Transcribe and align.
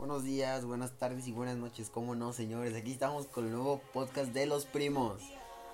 Buenos 0.00 0.24
días, 0.24 0.64
buenas 0.64 0.92
tardes 0.92 1.28
y 1.28 1.32
buenas 1.32 1.56
noches. 1.56 1.90
¿Cómo 1.90 2.14
no, 2.14 2.32
señores? 2.32 2.74
Aquí 2.74 2.90
estamos 2.90 3.26
con 3.26 3.44
el 3.44 3.52
nuevo 3.52 3.82
podcast 3.92 4.30
de 4.32 4.46
los 4.46 4.64
primos. 4.64 5.20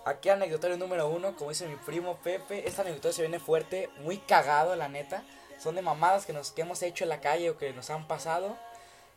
Aquí 0.04 0.30
anecdotario 0.30 0.76
número 0.76 1.08
uno, 1.08 1.36
como 1.36 1.50
dice 1.50 1.68
mi 1.68 1.76
primo 1.76 2.16
Pepe, 2.24 2.66
este 2.68 2.80
anecdotario 2.80 3.12
se 3.12 3.22
viene 3.22 3.38
fuerte, 3.38 3.88
muy 4.02 4.18
cagado 4.18 4.74
la 4.74 4.88
neta. 4.88 5.22
Son 5.60 5.76
de 5.76 5.82
mamadas 5.82 6.26
que 6.26 6.32
nos 6.32 6.50
que 6.50 6.62
hemos 6.62 6.82
hecho 6.82 7.04
en 7.04 7.10
la 7.10 7.20
calle 7.20 7.50
o 7.50 7.56
que 7.56 7.72
nos 7.72 7.88
han 7.90 8.08
pasado. 8.08 8.56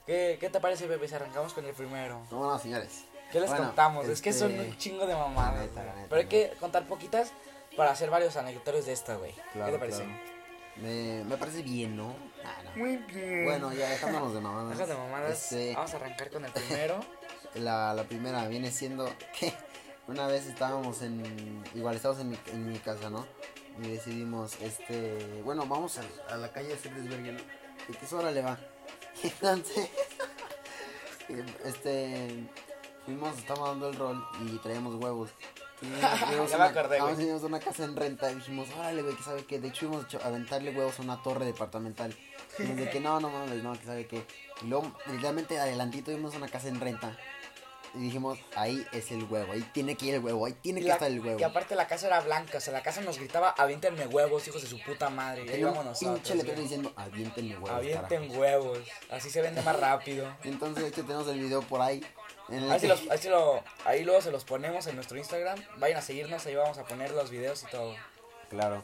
¿Qué, 0.06 0.38
qué 0.39 0.48
te 0.52 0.59
parece, 0.59 0.86
Pepe, 0.86 1.07
si 1.07 1.16
arrancamos 1.16 1.55
con 1.55 1.66
el 1.66 1.73
primero? 1.73 2.21
No, 2.30 2.52
no, 2.52 2.60
señores. 2.60 3.05
¿Qué 3.32 3.39
les 3.39 3.50
Bueno, 3.50 3.66
contamos? 3.66 4.07
Es 4.07 4.21
que 4.21 4.30
este, 4.30 4.41
son 4.48 4.60
un 4.60 4.78
chingo 4.78 5.07
de 5.07 5.16
mamadas. 5.16 5.55
la 5.55 5.62
neta, 5.62 5.76
la 5.86 5.91
güey. 5.91 5.96
neta, 6.04 6.10
Pero 6.10 6.21
hay 6.21 6.28
que 6.28 6.54
contar 6.60 6.88
poquitas 6.88 7.32
para 7.76 7.89
hacer 7.89 8.12
varios 8.12 8.38
anecdotorios 8.38 8.86
de 8.86 8.94
esta, 8.94 9.16
güey. 9.16 9.34
Claro, 9.54 9.66
¿Qué 9.66 9.71
te 9.71 9.80
parece? 9.80 10.04
claro. 10.04 10.29
Me, 10.82 11.23
me 11.25 11.38
parece 11.38 11.61
bien, 11.61 11.98
¿no? 11.98 12.16
Ah, 12.43 12.61
no. 12.64 12.71
Muy 12.84 12.98
bien. 12.98 13.46
Bueno, 13.46 13.73
ya 13.73 13.89
dejándonos 13.89 14.34
de 14.34 14.39
mamadas. 14.39 14.78
De 14.78 14.96
mamadas. 14.96 15.52
Este, 15.52 15.73
Vamos 15.75 15.93
a 15.93 15.98
arrancar 15.98 16.29
con 16.29 16.46
el 16.46 16.52
primero. 16.52 17.00
la, 17.55 17.93
la 17.93 18.04
primera 18.04 18.47
viene 18.47 18.71
siendo 18.71 19.10
que 19.38 19.54
una 20.07 20.28
vez 20.28 20.46
estábamos 20.46 21.02
en. 21.02 21.64
Igual 21.75 21.96
estábamos 21.96 22.21
en 22.21 22.29
mi, 22.29 22.38
en 22.47 22.71
mi 22.71 22.79
casa, 22.79 23.10
¿no? 23.10 23.25
Y 23.82 23.89
decidimos, 23.89 24.60
este. 24.61 25.42
Bueno, 25.43 25.65
vamos 25.65 26.00
a, 26.00 26.33
a 26.33 26.38
la 26.38 26.52
calle 26.52 26.74
hacer 26.74 26.93
desvergue, 26.93 27.33
¿no? 27.33 27.39
Y 27.88 27.93
que 27.93 28.16
hora 28.16 28.32
le 28.32 28.41
va. 28.41 28.57
Entonces. 29.24 29.89
este. 31.66 32.50
Fuimos, 33.05 33.38
estábamos 33.38 33.69
dando 33.69 33.89
el 33.89 33.95
rol 33.95 34.25
y 34.45 34.58
traíamos 34.59 34.95
huevos. 34.95 35.31
Ya 35.81 36.36
me 36.36 36.56
una- 36.56 36.66
acordé, 36.66 37.00
güey. 37.00 37.16
Teníamos 37.16 37.44
una 37.44 37.59
casa 37.59 37.83
en 37.86 37.95
renta 37.95 38.31
y 38.31 38.36
dijimos, 38.36 38.67
órale, 38.78 39.02
güey, 39.02 39.16
que 39.16 39.23
sabe 39.23 39.45
que. 39.45 39.59
De 39.59 39.69
hecho, 39.69 39.86
íbamos 39.86 40.05
a 40.16 40.28
aventarle 40.28 40.72
huevos 40.72 41.00
a 41.00 41.02
una 41.03 41.22
torre 41.23 41.45
departamental. 41.45 42.16
Y 42.58 42.64
nos 42.64 42.75
de 42.78 42.89
que 42.89 43.00
no, 43.00 43.19
no 43.19 43.30
mames, 43.30 43.64
no, 43.64 43.73
que 43.80 43.86
sabe 43.86 44.05
que. 44.08 44.25
Y 44.61 44.67
luego, 44.67 44.92
literalmente, 45.08 45.59
adelantito 45.59 46.11
vimos 46.11 46.36
una 46.36 46.47
casa 46.50 46.67
en 46.67 46.80
renta. 46.80 47.17
Y 47.95 48.00
dijimos, 48.00 48.38
ahí 48.55 48.86
es 48.91 49.09
el 49.11 49.23
huevo, 49.23 49.52
ahí 49.52 49.61
tiene 49.73 49.95
que 49.95 50.05
ir 50.05 50.13
el 50.16 50.23
huevo, 50.23 50.45
ahí 50.45 50.53
tiene 50.53 50.80
que 50.81 50.88
la- 50.88 50.94
estar 50.94 51.09
el 51.09 51.19
huevo. 51.19 51.39
y 51.39 51.44
aparte 51.44 51.75
la 51.75 51.88
casa 51.88 52.05
era 52.08 52.19
blanca, 52.22 52.59
o 52.59 52.61
sea, 52.61 52.72
la 52.72 52.83
casa 52.83 53.02
nos 53.02 53.17
gritaba, 53.17 53.50
aviéntenme 53.58 54.05
huevos, 54.08 54.47
hijos 54.47 54.61
de 54.61 54.67
su 54.67 54.80
puta 54.83 55.09
madre. 55.09 55.45
Y 55.45 55.50
ahí 55.50 55.63
un 55.63 55.72
íbamos 55.72 55.86
pinche 55.97 56.05
nosotros. 56.11 56.36
letrero 56.38 56.61
diciendo, 56.61 56.94
aviéntenme 56.95 57.53
huevos. 57.55 57.69
Avienten 57.72 58.22
carajo". 58.28 58.39
huevos, 58.39 58.80
así 59.09 59.30
se 59.31 59.41
vende 59.41 59.61
más 59.63 59.80
rápido. 59.80 60.28
Entonces, 60.44 60.83
hecho, 60.86 61.02
tenemos 61.03 61.28
el 61.30 61.39
video 61.39 61.61
por 61.63 61.81
ahí. 61.81 62.05
En 62.50 62.63
el 62.63 62.72
Ahí, 62.72 62.80
que- 62.80 62.88
los- 62.88 63.09
ahí, 63.09 63.19
lo- 63.30 63.63
ahí 63.86 64.03
luego 64.03 64.22
se 64.22 64.31
los 64.31 64.44
ponemos 64.44 64.85
en 64.88 64.95
nuestro 64.95 65.17
Instagram. 65.17 65.59
Vayan 65.78 65.97
a 65.97 66.02
seguirnos, 66.02 66.45
ahí 66.45 66.56
vamos 66.56 66.78
a 66.78 66.83
poner 66.83 67.11
los 67.11 67.30
videos 67.31 67.63
y 67.63 67.67
todo. 67.72 67.95
Claro. 68.50 68.83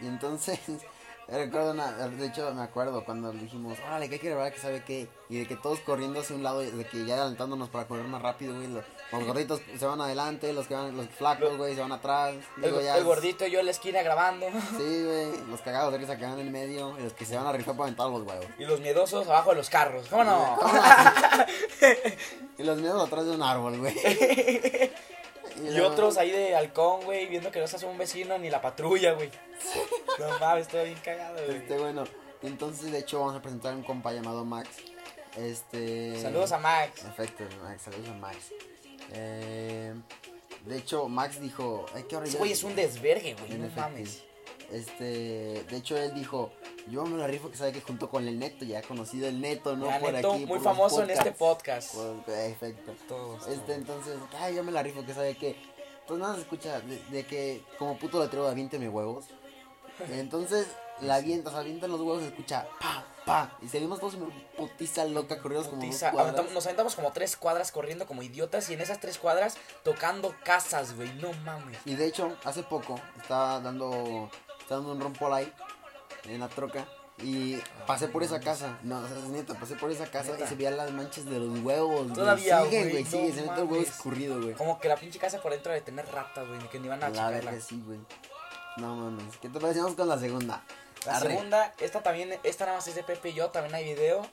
Y 0.00 0.06
entonces, 0.06 0.58
recuerdo 1.36 1.72
una, 1.72 1.92
de 1.92 2.26
hecho 2.26 2.52
me 2.54 2.62
acuerdo 2.62 3.04
cuando 3.04 3.30
dijimos, 3.32 3.76
órale, 3.86 4.08
que 4.08 4.14
hay 4.14 4.20
que 4.20 4.30
grabar, 4.30 4.52
que 4.52 4.58
sabe 4.60 4.82
qué. 4.84 5.08
Y 5.28 5.40
de 5.40 5.46
que 5.46 5.56
todos 5.56 5.78
corriendo 5.80 6.20
hacia 6.20 6.34
un 6.34 6.42
lado, 6.42 6.60
de 6.60 6.86
que 6.86 7.04
ya 7.04 7.16
adelantándonos 7.16 7.68
para 7.68 7.86
correr 7.86 8.06
más 8.06 8.22
rápido, 8.22 8.54
güey. 8.54 8.66
Los, 8.68 8.82
los 9.12 9.24
gorditos 9.24 9.60
se 9.78 9.84
van 9.86 10.00
adelante, 10.00 10.52
los 10.54 10.66
que 10.66 10.74
van, 10.74 10.96
los 10.96 11.06
flacos, 11.08 11.56
güey, 11.58 11.74
se 11.74 11.82
van 11.82 11.92
atrás. 11.92 12.34
El, 12.62 12.82
ya 12.82 12.94
el 12.94 13.00
es- 13.00 13.04
gordito 13.04 13.46
y 13.46 13.50
yo 13.50 13.60
en 13.60 13.66
la 13.66 13.72
esquina 13.72 14.00
grabando. 14.02 14.46
Sí, 14.78 15.04
güey, 15.04 15.46
los 15.50 15.60
cagados 15.60 15.92
de 15.92 15.98
risa 15.98 16.16
que 16.16 16.24
van 16.24 16.34
en 16.38 16.46
el 16.46 16.50
medio 16.50 16.98
y 16.98 17.02
los 17.02 17.12
que 17.12 17.26
se 17.26 17.36
van 17.36 17.46
a 17.46 17.52
rifar 17.52 17.74
para 17.74 17.84
aventar 17.88 18.08
los 18.08 18.22
huevos. 18.26 18.46
Y 18.58 18.64
los 18.64 18.80
miedosos 18.80 19.26
abajo 19.28 19.50
de 19.50 19.56
los 19.56 19.68
carros. 19.68 20.06
¿Cómo 20.08 20.24
no? 20.24 20.58
Y 22.58 22.64
los 22.64 22.78
miedos 22.78 23.06
atrás 23.06 23.24
de 23.24 23.32
un 23.32 23.42
árbol, 23.42 23.78
güey. 23.78 23.94
Y 25.62 25.80
otros 25.80 26.16
ahí 26.16 26.30
de 26.30 26.54
halcón, 26.56 27.04
güey, 27.04 27.26
viendo 27.26 27.50
que 27.50 27.60
no 27.60 27.66
se 27.66 27.76
hace 27.76 27.86
un 27.86 27.98
vecino 27.98 28.38
ni 28.38 28.50
la 28.50 28.60
patrulla, 28.60 29.12
güey. 29.12 29.30
No 30.18 30.38
mames, 30.38 30.66
estoy 30.66 30.86
bien 30.86 30.98
cagado, 31.04 31.44
güey. 31.44 31.56
Este, 31.56 31.78
bueno, 31.78 32.04
entonces 32.42 32.92
de 32.92 32.98
hecho 32.98 33.20
vamos 33.20 33.36
a 33.36 33.42
presentar 33.42 33.72
a 33.72 33.76
un 33.76 33.82
compa 33.82 34.12
llamado 34.12 34.44
Max. 34.44 34.68
Este. 35.36 36.20
Saludos 36.20 36.52
a 36.52 36.58
Max. 36.58 37.00
Perfecto, 37.00 37.44
Max, 37.62 37.82
saludos 37.82 38.08
a 38.08 38.14
Max. 38.14 38.36
Eh, 39.12 39.94
de 40.66 40.76
hecho, 40.76 41.08
Max 41.08 41.40
dijo, 41.40 41.86
ay, 41.94 42.04
qué 42.08 42.16
horrible. 42.16 42.38
Güey 42.38 42.52
es 42.52 42.62
un 42.62 42.74
desvergue, 42.74 43.34
güey, 43.34 43.58
no 43.58 43.68
mames. 43.74 44.24
Este, 44.70 45.64
de 45.64 45.76
hecho 45.76 45.96
él 45.96 46.14
dijo, 46.14 46.52
yo 46.88 47.04
me 47.06 47.16
la 47.18 47.26
rifo 47.26 47.50
que 47.50 47.56
sabe 47.56 47.72
que 47.72 47.80
junto 47.80 48.10
con 48.10 48.26
el 48.28 48.38
Neto, 48.38 48.64
ya 48.64 48.82
conocido 48.82 49.26
el 49.28 49.40
Neto, 49.40 49.76
¿no? 49.76 49.86
Ya, 49.86 49.98
por 49.98 50.12
Neto, 50.12 50.32
aquí, 50.32 50.46
muy 50.46 50.58
por 50.58 50.62
famoso 50.62 51.02
en 51.02 51.10
este 51.10 51.32
podcast. 51.32 51.94
Por- 51.94 52.22
Perfecto. 52.24 52.94
Todos. 53.08 53.46
Este, 53.48 53.56
todos. 53.60 53.78
entonces, 53.78 54.18
ay, 54.38 54.54
yo 54.56 54.62
me 54.64 54.72
la 54.72 54.82
rifo 54.82 55.04
que 55.06 55.14
sabe 55.14 55.36
que, 55.36 55.56
pues 56.06 56.20
nada 56.20 56.34
se 56.34 56.42
escucha 56.42 56.80
de, 56.80 56.98
de 57.10 57.24
que 57.24 57.62
como 57.78 57.98
puto 57.98 58.20
letrero 58.22 58.44
de 58.44 58.50
aviénteme 58.50 58.88
huevos. 58.88 59.26
Entonces, 60.12 60.68
la 61.00 61.16
avienta, 61.16 61.48
o 61.48 61.52
sea, 61.52 61.60
avientan 61.60 61.90
los 61.90 62.00
huevos, 62.00 62.20
se 62.22 62.28
escucha 62.28 62.66
pa, 62.80 63.04
pa. 63.24 63.58
Y 63.62 63.68
seguimos 63.68 63.98
todos 64.00 64.14
en 64.14 64.30
putiza 64.56 65.04
loca, 65.06 65.40
corridos 65.40 65.68
como 65.68 65.84
dos 65.84 66.04
cuadras. 66.12 66.52
Nos 66.52 66.66
aventamos 66.66 66.94
como 66.94 67.10
tres 67.12 67.36
cuadras 67.36 67.72
corriendo 67.72 68.06
como 68.06 68.22
idiotas 68.22 68.68
y 68.70 68.74
en 68.74 68.80
esas 68.80 69.00
tres 69.00 69.18
cuadras 69.18 69.56
tocando 69.82 70.34
casas, 70.44 70.94
güey. 70.94 71.12
No 71.14 71.32
mames. 71.44 71.78
Y 71.84 71.94
de 71.96 72.06
hecho, 72.06 72.36
hace 72.44 72.62
poco 72.62 73.00
estaba 73.20 73.60
dando, 73.60 74.30
dando 74.68 74.92
un 74.92 75.00
rompol 75.00 75.32
ahí 75.32 75.52
en 76.24 76.40
la 76.40 76.48
troca. 76.48 76.86
Y 77.20 77.56
pasé 77.84 78.06
por 78.06 78.22
esa 78.22 78.38
casa, 78.38 78.78
no, 78.84 79.00
o 79.00 79.08
sea, 79.08 79.16
neta, 79.28 79.54
pasé 79.54 79.74
por 79.74 79.90
esa 79.90 80.06
casa 80.06 80.30
¿Neta? 80.32 80.44
y 80.44 80.48
se 80.48 80.54
veían 80.54 80.76
las 80.76 80.92
manchas 80.92 81.24
de 81.24 81.40
los 81.40 81.58
huevos. 81.60 82.12
Todavía, 82.12 82.62
sigue, 82.62 82.78
güey, 82.78 82.90
güey, 82.92 83.04
no 83.04 83.10
sigue, 83.10 83.32
se 83.32 83.42
mete 83.42 83.60
el 83.60 83.66
huevo 83.66 83.82
escurrido, 83.82 84.40
güey. 84.40 84.54
Como 84.54 84.78
que 84.78 84.88
la 84.88 84.96
pinche 84.96 85.18
casa 85.18 85.40
por 85.42 85.50
dentro 85.50 85.72
de 85.72 85.80
tener 85.80 86.06
ratas, 86.12 86.46
güey, 86.46 86.60
que 86.68 86.78
ni 86.78 86.86
van 86.86 87.02
a 87.02 87.08
La 87.08 87.30
verga, 87.30 87.60
sí, 87.60 87.82
güey. 87.84 87.98
No 88.76 88.94
mames. 88.94 89.36
¿Qué 89.38 89.48
te 89.48 89.58
parecemos 89.58 89.94
con 89.94 90.08
la 90.08 90.16
segunda? 90.16 90.62
La 91.04 91.16
Arre. 91.16 91.30
segunda, 91.30 91.74
esta 91.80 92.02
también, 92.04 92.38
esta 92.44 92.66
nada 92.66 92.78
más 92.78 92.86
es 92.86 92.94
de 92.94 93.02
Pepe 93.02 93.30
y 93.30 93.34
yo, 93.34 93.50
también 93.50 93.74
hay 93.74 93.84
video. 93.84 94.24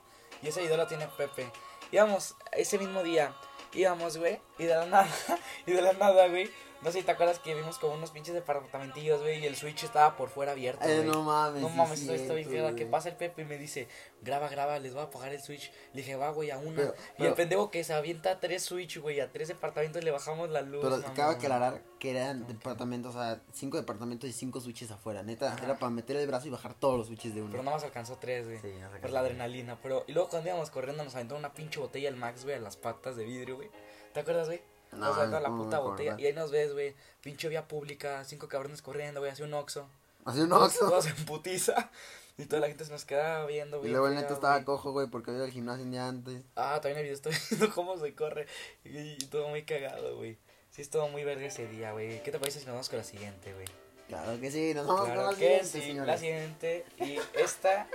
Y 0.43 0.49
ese 0.49 0.61
video 0.61 0.77
lo 0.77 0.85
tiene 0.85 1.07
Pepe. 1.07 1.51
Íbamos, 1.91 2.35
ese 2.51 2.77
mismo 2.77 3.01
día, 3.01 3.33
íbamos, 3.73 4.17
güey, 4.17 4.39
y 4.59 4.65
de 4.65 4.75
la 4.75 4.85
nada, 4.85 5.07
y 5.65 5.71
de 5.71 5.81
la 5.81 5.93
nada, 5.93 6.27
güey. 6.27 6.51
No 6.81 6.91
sé 6.91 6.99
si 6.99 7.05
te 7.05 7.11
acuerdas 7.11 7.39
que 7.39 7.55
vimos 7.55 7.79
como 7.79 7.93
unos 7.95 8.11
pinches 8.11 8.33
departamentillos, 8.35 9.21
güey, 9.21 9.39
y 9.39 9.45
el 9.47 9.55
switch 9.55 9.83
estaba 9.85 10.15
por 10.15 10.29
fuera 10.29 10.51
abierto, 10.51 10.83
Eh, 10.87 11.03
no 11.03 11.23
mames. 11.23 11.61
No 11.61 11.69
sí 11.69 11.75
mames, 11.75 12.01
es 12.01 12.21
estoy, 12.21 12.41
estoy, 12.41 12.75
que 12.75 12.85
pasa 12.85 13.09
el 13.09 13.15
Pepe 13.15 13.41
y 13.41 13.45
me 13.45 13.57
dice, 13.57 13.87
graba, 14.21 14.49
graba, 14.49 14.77
les 14.77 14.93
voy 14.93 15.01
a 15.01 15.05
apagar 15.05 15.33
el 15.33 15.41
switch. 15.41 15.71
Le 15.93 16.01
dije, 16.01 16.15
va, 16.15 16.29
güey, 16.29 16.51
a 16.51 16.57
una. 16.59 16.75
Pero- 16.75 16.93
y 16.93 17.17
pero- 17.17 17.29
el 17.29 17.35
pendejo 17.35 17.71
que 17.71 17.83
se 17.83 17.93
avienta 17.93 18.31
a 18.31 18.39
tres 18.39 18.63
switch, 18.63 18.99
güey, 18.99 19.19
a 19.19 19.31
tres 19.31 19.47
departamentos 19.47 20.03
le 20.03 20.11
bajamos 20.11 20.49
la 20.51 20.61
luz. 20.61 20.81
Pero 20.83 20.97
mamón. 20.97 21.15
cabe 21.15 21.35
aclarar 21.35 21.81
que 21.97 22.11
eran 22.11 22.45
departamentos, 22.45 23.15
o 23.15 23.19
sea, 23.19 23.41
cinco 23.51 23.77
departamentos 23.77 24.29
y 24.29 24.33
cinco 24.33 24.59
switches 24.61 24.91
afuera. 24.91 25.23
Neta, 25.23 25.53
Ajá. 25.53 25.63
era 25.65 25.79
para 25.79 25.89
meter 25.89 26.17
el 26.17 26.27
brazo 26.27 26.47
y 26.47 26.51
bajar 26.51 26.75
todos 26.75 26.97
los 26.99 27.07
switches 27.07 27.33
de 27.33 27.41
uno. 27.41 27.51
Pero 27.51 27.63
nada 27.63 27.77
más 27.77 27.83
alcanzó 27.83 28.17
tres, 28.19 28.45
güey. 28.45 28.59
Sí, 28.59 28.73
Por 29.01 29.09
la 29.09 29.21
adrenalina. 29.21 29.79
Pero, 29.81 30.03
y 30.07 30.11
luego 30.11 30.29
cuando 30.29 30.49
íbamos 30.49 30.69
corriendo 30.69 31.03
nos 31.03 31.15
aventó 31.15 31.35
una 31.35 31.53
pinche 31.53 31.79
botella 31.79 32.09
el 32.09 32.15
Max, 32.15 32.43
güey, 32.43 32.55
a 32.57 32.59
las 32.59 32.77
patas 32.77 33.15
de 33.15 33.23
vidrio, 33.23 33.55
güey. 33.55 33.69
¿Te 34.13 34.19
acuerdas, 34.19 34.47
güey? 34.47 34.61
No, 34.95 35.07
Nos 35.07 35.17
aventó 35.17 35.39
la 35.39 35.49
¿cómo 35.49 35.57
me 35.57 35.63
puta 35.65 35.79
botella. 35.79 36.15
Y 36.17 36.25
ahí 36.25 36.33
nos 36.33 36.51
ves, 36.51 36.73
güey. 36.73 36.95
Pinche 37.21 37.47
vía 37.49 37.67
pública, 37.67 38.23
cinco 38.25 38.47
cabrones 38.47 38.81
corriendo, 38.81 39.19
güey, 39.19 39.31
hacia 39.31 39.45
un 39.45 39.53
oxo. 39.53 39.87
Así 40.25 40.39
un 40.41 40.51
oxo. 40.53 40.79
todos 40.89 41.05
en 41.07 41.15
putiza. 41.25 41.89
Y 42.37 42.45
toda 42.45 42.59
la 42.61 42.67
gente 42.67 42.83
se 42.83 42.91
nos 42.91 43.05
quedaba 43.05 43.45
viendo, 43.45 43.77
Y 43.77 43.79
güey. 43.79 43.91
luego 43.91 44.07
el 44.09 44.15
neto 44.15 44.33
estaba 44.33 44.55
güey. 44.55 44.65
cojo, 44.65 44.91
güey, 44.91 45.07
porque 45.07 45.31
había 45.31 45.37
ido 45.39 45.45
al 45.45 45.51
gimnasio 45.53 45.85
un 45.85 45.91
día 45.91 46.05
antes. 46.07 46.43
Ah, 46.57 46.79
también 46.81 46.97
el 46.97 47.03
video 47.03 47.15
estoy 47.15 47.33
viendo 47.49 47.73
cómo 47.73 47.97
se 47.97 48.13
corre. 48.13 48.45
Y, 48.83 48.97
y 48.97 49.17
todo 49.31 49.47
muy 49.47 49.63
cagado, 49.63 50.17
güey. 50.17 50.37
Sí, 50.71 50.81
estuvo 50.81 51.07
muy 51.07 51.23
verga 51.23 51.45
ese 51.45 51.65
día, 51.67 51.93
güey. 51.93 52.21
¿Qué 52.23 52.31
te 52.31 52.39
parece 52.39 52.59
si 52.59 52.65
nos 52.65 52.73
vamos 52.73 52.89
con 52.89 52.97
la 52.99 53.05
siguiente, 53.05 53.53
güey? 53.53 53.65
Claro 54.09 54.39
que 54.41 54.51
sí, 54.51 54.73
nos 54.73 54.85
vamos 54.85 55.05
Claro 55.05 55.21
con 55.21 55.31
la 55.31 55.37
que 55.39 55.45
siguiente, 55.63 55.65
sí, 55.79 55.81
señores. 55.81 56.07
la 56.07 56.17
siguiente. 56.17 56.85
Y 56.99 57.17
esta, 57.39 57.87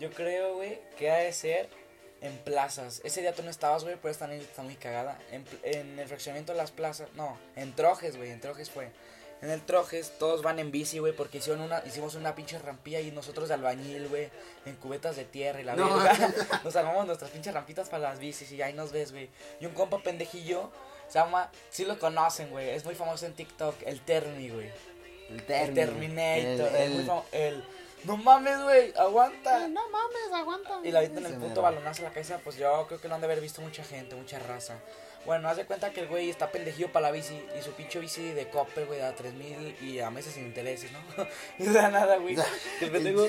yo 0.00 0.10
creo, 0.10 0.54
güey, 0.56 0.80
que 0.98 1.10
ha 1.12 1.18
de 1.18 1.32
ser 1.32 1.68
en 2.24 2.36
plazas. 2.38 3.00
Ese 3.04 3.20
día 3.20 3.32
tú 3.34 3.42
no 3.44 3.50
estabas, 3.50 3.84
güey, 3.84 3.96
pero 3.96 4.10
esta 4.10 4.24
anécdota 4.24 4.50
está 4.50 4.62
muy 4.62 4.74
cagada. 4.74 5.18
En, 5.30 5.44
en 5.62 5.98
el 5.98 6.08
fraccionamiento 6.08 6.52
de 6.52 6.58
las 6.58 6.70
plazas, 6.72 7.08
no, 7.14 7.38
en 7.54 7.72
Trojes, 7.76 8.16
güey, 8.16 8.30
en 8.30 8.40
Trojes 8.40 8.70
fue. 8.70 8.90
En 9.42 9.50
el 9.50 9.60
Trojes 9.60 10.12
todos 10.18 10.40
van 10.42 10.58
en 10.58 10.70
bici, 10.70 11.00
güey, 11.00 11.12
porque 11.14 11.36
hicieron 11.38 11.60
una, 11.60 11.82
hicimos 11.86 12.14
una 12.14 12.34
pinche 12.34 12.58
rampilla 12.58 13.00
y 13.00 13.10
nosotros 13.10 13.48
de 13.48 13.54
albañil, 13.54 14.08
güey, 14.08 14.30
en 14.64 14.74
cubetas 14.76 15.16
de 15.16 15.24
tierra 15.26 15.60
y 15.60 15.64
la 15.64 15.76
No. 15.76 15.98
verga. 15.98 16.32
Nos 16.64 16.74
armamos 16.76 17.06
nuestras 17.06 17.30
pinches 17.30 17.52
rampitas 17.52 17.90
para 17.90 18.04
las 18.08 18.18
bicis 18.18 18.50
y 18.52 18.62
ahí 18.62 18.72
nos 18.72 18.90
ves, 18.90 19.12
güey. 19.12 19.28
Y 19.60 19.66
un 19.66 19.72
compa 19.74 19.98
pendejillo, 20.02 20.70
se 21.08 21.18
llama, 21.18 21.50
sí 21.70 21.84
lo 21.84 21.98
conocen, 21.98 22.48
güey, 22.50 22.70
es 22.70 22.84
muy 22.86 22.94
famoso 22.94 23.26
en 23.26 23.34
TikTok, 23.34 23.74
el 23.84 24.00
Termi, 24.00 24.48
güey. 24.48 24.70
El, 25.28 25.40
El 25.40 25.74
Terminator. 25.74 26.74
El, 26.76 27.08
el- 27.32 27.64
no 28.04 28.16
mames, 28.16 28.62
güey, 28.62 28.92
aguanta. 28.96 29.68
No 29.68 29.88
mames, 29.88 30.32
aguanta. 30.32 30.80
Y 30.82 30.90
la 30.90 31.00
avientan 31.00 31.24
Ese 31.26 31.34
el 31.34 31.40
puto 31.40 31.62
balonazo 31.62 32.02
a 32.02 32.04
la 32.06 32.10
cabeza, 32.10 32.38
pues 32.42 32.56
yo 32.56 32.86
creo 32.86 33.00
que 33.00 33.08
lo 33.08 33.14
han 33.14 33.20
de 33.20 33.26
haber 33.26 33.40
visto 33.40 33.60
mucha 33.62 33.82
gente, 33.84 34.14
mucha 34.14 34.38
raza. 34.38 34.76
Bueno, 35.24 35.48
haz 35.48 35.56
de 35.56 35.64
cuenta 35.64 35.90
que 35.90 36.00
el 36.00 36.08
güey 36.08 36.28
está 36.28 36.50
pendejillo 36.50 36.92
para 36.92 37.06
la 37.06 37.12
bici 37.12 37.34
y 37.58 37.62
su 37.62 37.72
pinche 37.72 37.98
bici 37.98 38.32
de 38.32 38.50
Coppel, 38.50 38.84
güey, 38.84 39.00
a 39.00 39.14
3000 39.14 39.76
y 39.80 39.98
a 39.98 40.10
meses 40.10 40.34
sin 40.34 40.44
intereses, 40.44 40.90
¿no? 40.92 40.98
y 41.58 41.62
no 41.66 41.72
da 41.72 41.88
nada, 41.88 42.18
güey. 42.18 42.36
El 42.82 42.90
pendejo. 42.90 43.26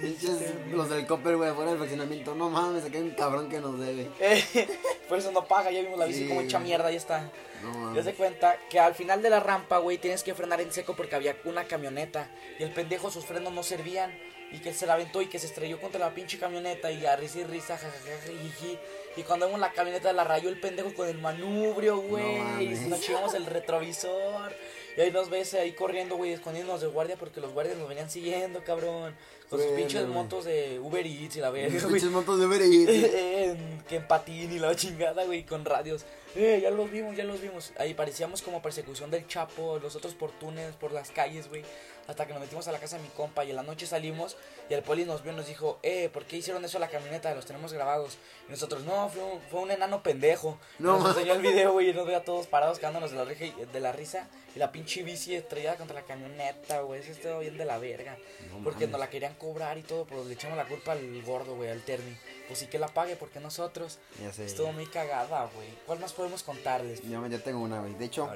Pinches 0.00 0.54
los 0.70 0.88
del 0.88 1.06
Copper, 1.06 1.36
güey, 1.36 1.52
fuera 1.52 1.70
del 1.70 1.78
fraccionamiento. 1.78 2.34
No 2.34 2.48
mames, 2.48 2.84
acá 2.86 2.96
hay 2.96 3.02
un 3.02 3.10
cabrón 3.10 3.50
que 3.50 3.60
nos 3.60 3.78
debe. 3.78 4.10
Eh, 4.20 4.66
por 5.08 5.18
eso 5.18 5.30
no 5.32 5.44
paga, 5.44 5.70
ya 5.70 5.82
vimos 5.82 5.98
la 5.98 6.06
bici 6.06 6.20
Sí, 6.20 6.28
como 6.28 6.40
hecha 6.40 6.58
mierda, 6.58 6.86
ahí 6.86 6.96
está. 6.96 7.30
No 7.64 8.14
cuenta 8.14 8.58
que 8.68 8.78
al 8.78 8.94
final 8.94 9.22
de 9.22 9.30
la 9.30 9.40
rampa, 9.40 9.78
güey, 9.78 9.98
tienes 9.98 10.22
que 10.22 10.34
frenar 10.34 10.60
en 10.60 10.72
seco 10.72 10.94
porque 10.94 11.14
había 11.14 11.36
una 11.44 11.64
camioneta. 11.64 12.30
Y 12.58 12.62
el 12.62 12.72
pendejo, 12.72 13.10
sus 13.10 13.24
frenos 13.24 13.52
no 13.52 13.62
servían. 13.62 14.12
y 14.52 14.60
que 14.60 14.72
se 14.72 14.86
la 14.86 14.92
aventó 14.94 15.20
y 15.20 15.26
que 15.26 15.40
se 15.40 15.46
estrelló 15.46 15.80
contra 15.80 15.98
la 15.98 16.14
pinche 16.14 16.38
camioneta 16.38 16.92
y 16.92 17.04
a 17.06 17.16
risa 17.16 17.40
y 17.40 17.44
risa, 17.44 17.76
jajaja, 17.76 18.30
jiji. 18.30 18.78
Y 19.16 19.22
cuando 19.22 19.46
vemos 19.46 19.60
la 19.60 19.72
camioneta 19.72 20.12
la 20.12 20.24
rayó 20.24 20.48
el 20.48 20.58
pendejo 20.60 20.92
con 20.94 21.08
el 21.08 21.18
manubrio, 21.18 21.98
güey. 21.98 22.24
y 22.60 22.68
nos 22.88 23.00
chivamos 23.00 23.34
el 23.34 23.46
retrovisor. 23.46 24.52
Y 24.96 25.00
ahí 25.00 25.10
nos 25.10 25.28
ves 25.28 25.54
ahí 25.54 25.72
corriendo, 25.72 26.16
güey, 26.16 26.32
escondiéndonos 26.32 26.80
de 26.80 26.86
guardia 26.86 27.16
porque 27.16 27.40
los 27.40 27.52
guardias 27.52 27.76
nos 27.76 27.88
venían 27.88 28.10
siguiendo, 28.10 28.62
cabrón. 28.62 29.14
Con 29.50 29.58
sus 29.58 29.68
Bueno, 29.68 29.76
pinches 29.82 30.02
güey. 30.02 30.14
motos 30.14 30.44
de 30.44 30.78
Uber 30.80 31.06
Eats 31.06 31.36
y 31.36 31.40
la 31.40 31.50
verga, 31.50 31.78
güey. 31.80 31.92
pinches 31.94 32.10
motos 32.10 32.38
de 32.40 32.46
Uber 32.46 32.62
Eats. 32.62 32.90
en, 33.14 33.82
que 33.88 33.96
en 33.96 34.06
patín 34.08 34.52
y 34.52 34.58
la 34.58 34.74
chingada, 34.76 35.24
güey, 35.24 35.44
con 35.44 35.64
radios. 35.64 36.04
Eh, 36.36 36.60
ya 36.62 36.70
los 36.70 36.90
vimos, 36.90 37.16
ya 37.16 37.24
los 37.24 37.40
vimos. 37.40 37.72
Ahí 37.76 37.94
parecíamos 37.94 38.42
como 38.42 38.62
persecución 38.62 39.10
del 39.10 39.26
Chapo, 39.28 39.78
los 39.80 39.94
otros 39.96 40.14
por 40.14 40.30
túneles, 40.32 40.74
por 40.76 40.92
las 40.92 41.10
calles, 41.10 41.48
güey. 41.48 41.62
Hasta 42.06 42.26
que 42.26 42.32
nos 42.34 42.42
metimos 42.42 42.68
a 42.68 42.72
la 42.72 42.78
casa 42.78 42.96
de 42.96 43.02
mi 43.02 43.08
compa 43.08 43.44
y 43.44 43.50
en 43.50 43.56
la 43.56 43.62
noche 43.62 43.86
salimos 43.86 44.36
y 44.68 44.74
el 44.74 44.82
poli 44.82 45.04
nos 45.06 45.22
vio 45.22 45.32
y 45.32 45.36
nos 45.36 45.46
dijo, 45.46 45.78
eh, 45.82 46.10
¿por 46.12 46.24
qué 46.26 46.36
hicieron 46.36 46.62
eso 46.64 46.76
a 46.76 46.80
la 46.80 46.88
camioneta? 46.88 47.34
Los 47.34 47.46
tenemos 47.46 47.72
grabados. 47.72 48.18
Y 48.46 48.50
nosotros, 48.50 48.82
no, 48.84 49.08
fue 49.08 49.22
un, 49.24 49.40
fue 49.50 49.60
un 49.60 49.70
enano 49.70 50.02
pendejo. 50.02 50.58
No, 50.78 50.98
nos 50.98 51.16
enseñó 51.16 51.32
el 51.34 51.40
video, 51.40 51.72
güey, 51.72 51.90
y 51.90 51.94
nos 51.94 52.06
ve 52.06 52.14
a 52.14 52.22
todos 52.24 52.46
parados 52.46 52.78
cagándonos 52.78 53.10
de 53.10 53.16
la, 53.16 53.24
reja- 53.24 53.56
de 53.72 53.80
la 53.80 53.92
risa. 53.92 54.28
Y 54.54 54.58
la 54.60 54.70
pinche 54.70 55.02
bici 55.02 55.34
estrellada 55.34 55.76
contra 55.76 55.94
la 56.00 56.02
camioneta, 56.06 56.80
güey. 56.82 57.00
Eso 57.00 57.10
estuvo 57.12 57.40
bien 57.40 57.56
de 57.58 57.64
la 57.64 57.78
verga. 57.78 58.16
No 58.50 58.62
porque 58.62 58.80
mames. 58.86 58.90
nos 58.90 59.00
la 59.00 59.10
querían 59.10 59.34
cobrar 59.34 59.78
y 59.78 59.82
todo, 59.82 60.04
pero 60.04 60.24
le 60.24 60.34
echamos 60.34 60.56
la 60.56 60.66
culpa 60.66 60.92
al 60.92 61.22
gordo, 61.22 61.56
güey, 61.56 61.70
al 61.70 61.82
Terni. 61.82 62.16
Pues 62.46 62.60
sí 62.60 62.66
que 62.68 62.78
la 62.78 62.86
pague, 62.88 63.16
porque 63.16 63.40
nosotros. 63.40 63.98
Ya 64.22 64.32
sé. 64.32 64.44
Estuvo 64.44 64.70
muy 64.72 64.86
cagada, 64.86 65.48
güey. 65.54 65.68
¿Cuál 65.86 65.98
más 65.98 66.12
podemos 66.12 66.42
contarles? 66.44 67.02
Yo, 67.02 67.26
yo 67.26 67.42
tengo 67.42 67.60
una, 67.60 67.80
güey. 67.80 67.94
De 67.94 68.04
hecho, 68.04 68.30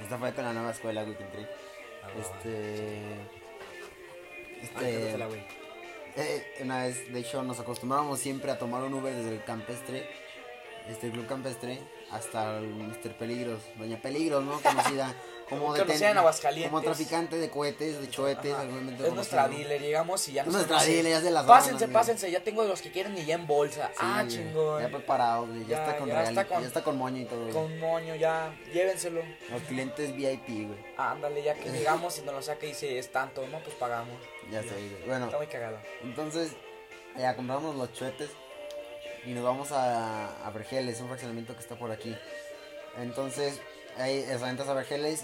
esta 0.00 0.18
fue 0.18 0.32
con 0.32 0.44
la 0.44 0.52
nueva 0.54 0.70
escuela, 0.72 1.04
güey, 1.04 1.16
que 1.16 1.22
entré. 1.24 1.46
Este. 2.20 3.02
Este. 4.62 5.16
güey. 5.26 5.40
eh, 6.16 6.44
una 6.60 6.84
vez, 6.84 7.12
de 7.12 7.20
hecho, 7.20 7.42
nos 7.42 7.60
acostumbrábamos 7.60 8.18
siempre 8.18 8.50
a 8.50 8.58
tomar 8.58 8.82
un 8.82 8.94
Uber 8.94 9.14
desde 9.14 9.34
el 9.34 9.44
campestre, 9.44 10.08
este 10.88 11.10
club 11.10 11.26
campestre, 11.26 11.80
hasta 12.10 12.58
el 12.58 12.74
Mr. 12.74 13.16
Peligros, 13.16 13.60
Doña 13.76 14.00
Peligros, 14.00 14.44
¿no? 14.44 14.60
Conocida 14.60 15.14
como 15.48 15.74
Conocida 15.74 16.10
en 16.10 16.18
Aguascalientes. 16.18 16.70
Como 16.70 16.82
traficante 16.82 17.36
de 17.36 17.50
cohetes, 17.50 18.00
de 18.00 18.08
chohetes, 18.10 18.54
Es 19.04 19.12
nuestra 19.12 19.46
dealer, 19.48 19.80
llegamos 19.80 20.26
y 20.28 20.32
ya 20.32 20.40
Es 20.42 20.46
nos 20.46 20.54
nuestra 20.56 20.82
dealer, 20.82 21.12
ya 21.12 21.20
se 21.20 21.30
las 21.30 21.44
Pásense, 21.44 21.88
pásense, 21.88 22.30
ya 22.30 22.42
tengo 22.42 22.62
de 22.62 22.68
los 22.68 22.80
que 22.80 22.90
quieren 22.90 23.16
y 23.18 23.24
ya 23.24 23.34
en 23.34 23.46
bolsa. 23.46 23.88
Sí, 23.92 23.98
ah, 24.00 24.24
chingón. 24.26 24.82
Ya 24.82 24.88
preparado, 24.88 25.46
güey. 25.46 25.60
Ya, 25.62 25.68
Ya- 25.68 25.84
está 25.84 25.98
con 25.98 26.08
ya 26.08 26.14
real, 26.14 26.28
está 26.28 26.44
con- 26.46 26.60
ya 26.62 26.66
está 26.68 26.82
con 26.84 26.96
moño 26.96 27.20
y 27.20 27.24
todo. 27.26 27.40
güey. 27.40 27.52
Con 27.52 27.78
moño, 27.78 28.14
ya, 28.14 28.54
llévenselo. 28.72 29.22
Los 29.50 29.62
clientes 29.62 30.14
VIP, 30.16 30.66
güey. 30.66 30.78
Ándale, 30.96 31.42
ya 31.42 31.54
que 31.54 31.70
llegamos 31.70 32.18
y 32.18 32.22
nos 32.22 32.34
lo 32.34 32.42
saca 32.42 32.64
y 32.64 32.70
dice, 32.70 32.98
es 32.98 33.12
tanto, 33.12 33.46
¿no? 33.48 33.58
Pues 33.60 33.74
pagamos. 33.76 34.16
Ya 34.50 34.62
sé, 34.62 34.68
güey. 34.70 35.06
Bueno, 35.06 35.26
Está 35.26 35.36
muy 35.38 35.46
cagado. 35.46 35.78
entonces, 36.02 36.52
ya 37.16 37.36
compramos 37.36 37.76
los 37.76 37.92
chuetes 37.92 38.30
y 39.26 39.30
nos 39.32 39.44
vamos 39.44 39.72
a, 39.72 40.46
a 40.46 40.50
Vergeles, 40.50 41.00
un 41.00 41.08
fraccionamiento 41.08 41.54
que 41.54 41.60
está 41.60 41.76
por 41.76 41.90
aquí. 41.90 42.16
Entonces, 42.98 43.60
ahí 43.98 44.24
o 44.34 44.38
sea, 44.38 44.50
entras 44.50 44.68
a 44.68 44.74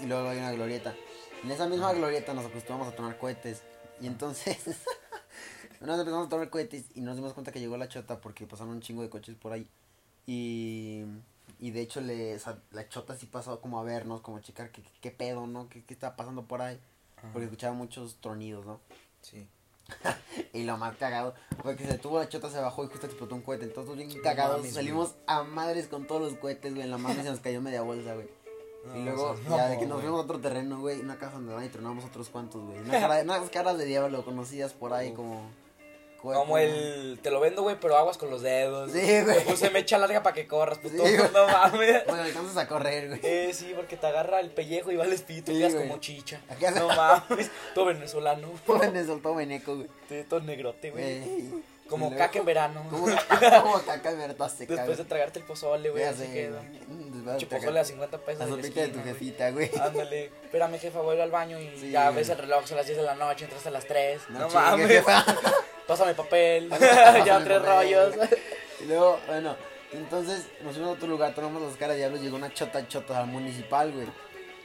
y 0.01 0.05
luego 0.05 0.29
hay 0.29 0.37
una 0.37 0.51
glorieta. 0.51 0.95
En 1.43 1.51
esa 1.51 1.67
misma 1.67 1.93
glorieta 1.93 2.33
nos 2.33 2.45
acostumbramos 2.45 2.93
a 2.93 2.95
tomar 2.95 3.17
cohetes. 3.17 3.63
Y 3.99 4.07
entonces, 4.07 4.57
vez 5.79 5.99
empezamos 5.99 6.27
a 6.27 6.29
tomar 6.29 6.49
cohetes 6.49 6.85
y 6.93 7.01
nos 7.01 7.15
dimos 7.15 7.33
cuenta 7.33 7.51
que 7.51 7.59
llegó 7.59 7.77
la 7.77 7.87
chota 7.87 8.19
porque 8.19 8.45
pasaron 8.45 8.73
un 8.73 8.81
chingo 8.81 9.01
de 9.01 9.09
coches 9.09 9.35
por 9.35 9.53
ahí. 9.53 9.67
Y, 10.27 11.03
y 11.59 11.71
de 11.71 11.81
hecho, 11.81 12.01
le, 12.01 12.37
la 12.71 12.89
chota 12.89 13.15
sí 13.15 13.25
pasó 13.25 13.59
como 13.61 13.79
a 13.79 13.83
vernos, 13.83 14.21
como 14.21 14.37
a 14.37 14.41
checar 14.41 14.71
qué, 14.71 14.83
qué 15.01 15.11
pedo, 15.11 15.47
¿no? 15.47 15.69
¿Qué, 15.69 15.83
qué 15.83 15.93
está 15.93 16.15
pasando 16.15 16.45
por 16.45 16.61
ahí? 16.61 16.79
Porque 17.33 17.45
escuchaba 17.45 17.73
muchos 17.73 18.15
tronidos, 18.19 18.65
¿no? 18.65 18.79
Sí. 19.21 19.47
Y 20.53 20.63
lo 20.63 20.77
más 20.77 20.97
cagado 20.97 21.33
fue 21.61 21.75
que 21.75 21.85
se 21.85 21.97
tuvo 21.97 22.19
la 22.19 22.27
chota, 22.27 22.49
se 22.49 22.59
bajó 22.59 22.83
y 22.83 22.87
justo 22.87 23.05
explotó 23.05 23.35
un 23.35 23.41
cohete. 23.41 23.65
Entonces, 23.65 23.95
bien 23.95 24.21
cagados, 24.21 24.67
salimos 24.69 25.15
a 25.27 25.43
madres 25.43 25.87
con 25.87 26.07
todos 26.07 26.21
los 26.21 26.39
cohetes, 26.39 26.73
güey. 26.73 26.83
En 26.83 26.91
la 26.91 26.97
mano 26.97 27.21
se 27.23 27.29
nos 27.29 27.39
cayó 27.39 27.61
media 27.61 27.81
bolsa, 27.81 28.13
güey. 28.15 28.27
Y 28.95 29.03
luego, 29.03 29.31
o 29.31 29.37
sea, 29.37 29.57
ya 29.57 29.67
de 29.69 29.77
que 29.79 29.85
nos 29.85 30.01
fuimos 30.01 30.19
a 30.19 30.23
otro 30.23 30.39
terreno, 30.39 30.79
güey, 30.79 30.99
una 30.99 31.17
casa 31.17 31.33
donde 31.33 31.53
van 31.53 31.65
y 31.65 31.69
tronamos 31.69 32.03
otros 32.05 32.29
cuantos, 32.29 32.61
güey. 32.63 32.79
Una 32.79 32.91
cara- 32.99 33.21
unas 33.21 33.49
caras 33.49 33.77
de 33.77 33.85
diablo 33.85 34.23
conocidas 34.25 34.73
por 34.73 34.93
ahí 34.93 35.11
como. 35.13 35.49
Como 36.21 36.59
el, 36.59 37.17
te 37.23 37.31
lo 37.31 37.39
vendo, 37.39 37.63
güey, 37.63 37.77
pero 37.81 37.97
aguas 37.97 38.15
con 38.19 38.29
los 38.29 38.43
dedos. 38.43 38.91
Sí, 38.91 38.99
güey. 39.23 39.37
Te 39.39 39.41
puse 39.41 39.71
mecha 39.71 39.97
larga 39.97 40.21
para 40.21 40.35
que 40.35 40.45
corras, 40.45 40.77
puto. 40.77 41.03
Sí, 41.03 41.15
no 41.33 41.47
mames. 41.47 42.05
Bueno, 42.05 42.21
alcanzas 42.21 42.57
a 42.57 42.67
correr, 42.67 43.07
güey. 43.07 43.19
Eh, 43.23 43.51
sí, 43.55 43.73
porque 43.75 43.97
te 43.97 44.05
agarra 44.05 44.39
el 44.39 44.51
pellejo 44.51 44.91
y 44.91 44.97
vales 44.97 45.23
pito 45.23 45.51
y 45.51 45.55
Sí, 45.55 45.59
quedas 45.61 45.73
güey. 45.73 45.87
como 45.87 45.99
chicha. 45.99 46.39
Aquí 46.47 46.63
hace- 46.65 46.77
No 46.79 46.89
mames. 46.89 47.49
Todo 47.73 47.85
venezolano. 47.85 48.49
Joven 48.67 48.93
de 48.93 49.03
soltó 49.03 49.33
veneco, 49.33 49.75
güey. 49.77 49.87
Todo- 50.07 50.23
Todo 50.29 50.39
negrote, 50.41 50.91
güey. 50.91 51.03
Ey. 51.03 51.63
Como 51.89 52.11
Y 52.11 52.15
caca 52.15 52.37
en 52.37 52.45
verano. 52.45 52.83
Como, 52.91 53.05
como 53.07 53.81
caca 53.83 54.11
verdad 54.11 54.49
seca, 54.55 54.75
Después 54.75 54.99
de 54.99 55.05
tragarte 55.05 55.39
el 55.39 55.45
pozole, 55.45 55.89
güey, 55.89 56.03
así 56.03 56.27
queda. 56.27 56.61
güey. 56.87 57.10
Pozole 57.49 57.79
a 57.79 57.85
50 57.85 58.17
pesos. 58.19 58.39
La 58.39 58.55
sopita 58.55 58.81
de 58.81 58.87
tu 58.89 59.03
jefita, 59.03 59.49
güey. 59.51 59.71
Ándale, 59.79 60.25
espérame 60.43 60.79
jefa, 60.79 61.01
voy 61.01 61.19
al 61.19 61.31
baño 61.31 61.59
y 61.59 61.77
Sí, 61.77 61.91
ya 61.91 62.11
ves 62.11 62.29
el 62.29 62.37
reloj, 62.37 62.65
son 62.65 62.77
las 62.77 62.85
10 62.85 62.97
de 62.97 63.03
la 63.03 63.15
noche, 63.15 63.45
entras 63.45 63.65
a 63.65 63.71
las 63.71 63.85
3. 63.85 64.21
No, 64.29 64.49
mames, 64.49 64.87
jefa. 64.87 65.25
pásame 65.87 66.13
papel, 66.13 66.69
Pásame 66.69 67.25
ya 67.25 67.43
tres 67.43 67.61
rollos. 67.61 68.15
Y 68.81 68.85
luego, 68.85 69.19
bueno, 69.27 69.55
entonces 69.91 70.47
nos 70.63 70.73
fuimos 70.73 70.91
a 70.91 70.93
otro 70.93 71.07
lugar, 71.07 71.33
tomamos 71.35 71.61
las 71.61 71.75
caras 71.75 71.95
de 71.95 71.99
diablos, 71.99 72.21
llegó 72.21 72.37
una 72.37 72.53
chota 72.53 72.87
chota 72.87 73.19
al 73.19 73.27
municipal, 73.27 73.91
güey. 73.91 74.07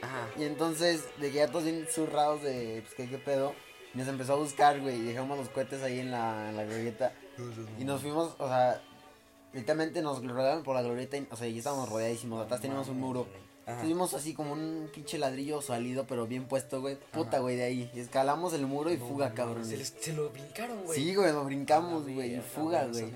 Ajá. 0.01 0.29
Y 0.37 0.45
entonces, 0.45 1.05
de 1.17 1.31
que 1.31 1.37
ya 1.37 1.47
todos 1.47 1.65
bien 1.65 1.87
zurrados 1.89 2.43
de, 2.43 2.81
pues, 2.83 2.93
¿qué, 2.95 3.09
qué 3.09 3.17
pedo? 3.17 3.53
Y 3.93 3.97
nos 3.97 4.07
empezó 4.07 4.33
a 4.33 4.35
buscar, 4.37 4.79
güey, 4.79 4.95
y 4.95 5.01
dejamos 5.03 5.37
los 5.37 5.49
cohetes 5.49 5.81
ahí 5.81 5.99
en 5.99 6.11
la, 6.11 6.49
en 6.49 6.57
la 6.57 6.63
glorieta. 6.65 7.13
Y 7.79 7.83
nos 7.83 8.01
fuimos, 8.01 8.35
o 8.37 8.47
sea, 8.47 8.81
literalmente 9.53 10.01
nos 10.01 10.25
rodearon 10.25 10.63
por 10.63 10.75
la 10.75 10.81
glorieta, 10.81 11.17
y, 11.17 11.27
o 11.31 11.35
sea, 11.35 11.47
ya 11.47 11.57
estábamos 11.57 11.89
rodeadísimos, 11.89 12.43
atrás 12.43 12.61
teníamos 12.61 12.87
un 12.89 12.99
muro. 12.99 13.27
Ajá. 13.65 13.81
Tuvimos 13.81 14.13
así 14.13 14.33
como 14.33 14.53
un 14.53 14.89
pinche 14.93 15.17
ladrillo 15.17 15.61
salido, 15.61 16.05
pero 16.07 16.25
bien 16.25 16.45
puesto, 16.45 16.79
güey. 16.79 16.97
Puta, 17.11 17.39
güey, 17.39 17.57
de 17.57 17.63
ahí. 17.65 17.91
Escalamos 17.95 18.53
el 18.53 18.65
muro 18.65 18.91
y 18.93 18.97
No, 18.97 19.05
fuga, 19.05 19.27
no, 19.29 19.35
cabrón. 19.35 19.65
Se, 19.65 19.75
les- 19.75 19.93
se 19.99 20.13
lo 20.13 20.29
brincaron, 20.29 20.85
güey. 20.85 20.97
Sí, 20.97 21.13
güey, 21.13 21.33
lo 21.33 21.43
brincamos, 21.43 22.03
güey, 22.07 22.35
y 22.37 22.39
fuga, 22.39 22.85
güey. 22.85 23.11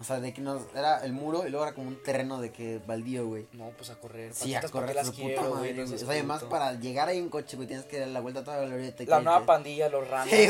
O 0.00 0.04
sea, 0.04 0.18
de 0.18 0.32
que 0.32 0.40
nos 0.40 0.62
era 0.74 1.04
el 1.04 1.12
muro 1.12 1.46
y 1.46 1.50
luego 1.50 1.66
era 1.66 1.74
como 1.74 1.88
un 1.88 2.02
terreno 2.02 2.40
de 2.40 2.50
que 2.50 2.80
baldío, 2.86 3.26
güey. 3.26 3.46
No, 3.52 3.68
pues 3.76 3.90
a 3.90 3.96
correr. 3.96 4.32
Sí, 4.32 4.54
a 4.54 4.62
patitas, 4.62 4.70
¿pa' 4.70 4.78
qué 4.78 4.80
correr 4.86 4.96
las 4.96 5.10
puta 5.10 5.22
quiero, 5.22 5.42
madre, 5.54 5.74
no 5.74 5.82
güey. 5.82 5.94
O 5.94 5.98
sea, 5.98 6.08
además 6.08 6.44
para 6.44 6.72
llegar 6.72 7.08
ahí 7.10 7.18
en 7.18 7.28
coche, 7.28 7.56
güey, 7.56 7.68
tienes 7.68 7.84
que 7.84 7.98
dar 8.00 8.08
la 8.08 8.20
vuelta 8.20 8.40
a 8.40 8.44
toda 8.44 8.56
la 8.62 8.64
glorieta. 8.68 9.02
y 9.02 9.06
La 9.06 9.20
nueva 9.20 9.44
pandilla, 9.44 9.90
los 9.90 10.08
ranas. 10.08 10.30
Sí. 10.34 10.46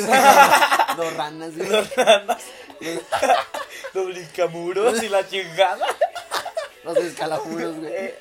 Dos 0.97 1.17
ranas, 1.17 1.57
güey. 1.57 1.69
los 1.69 1.97
ranas. 1.97 2.43
los 3.95 4.07
brincamuros 4.07 5.03
y 5.03 5.09
la 5.09 5.27
chingada. 5.29 5.87
Los 6.85 6.97
escalamuros, 6.97 7.77
güey. 7.79 8.15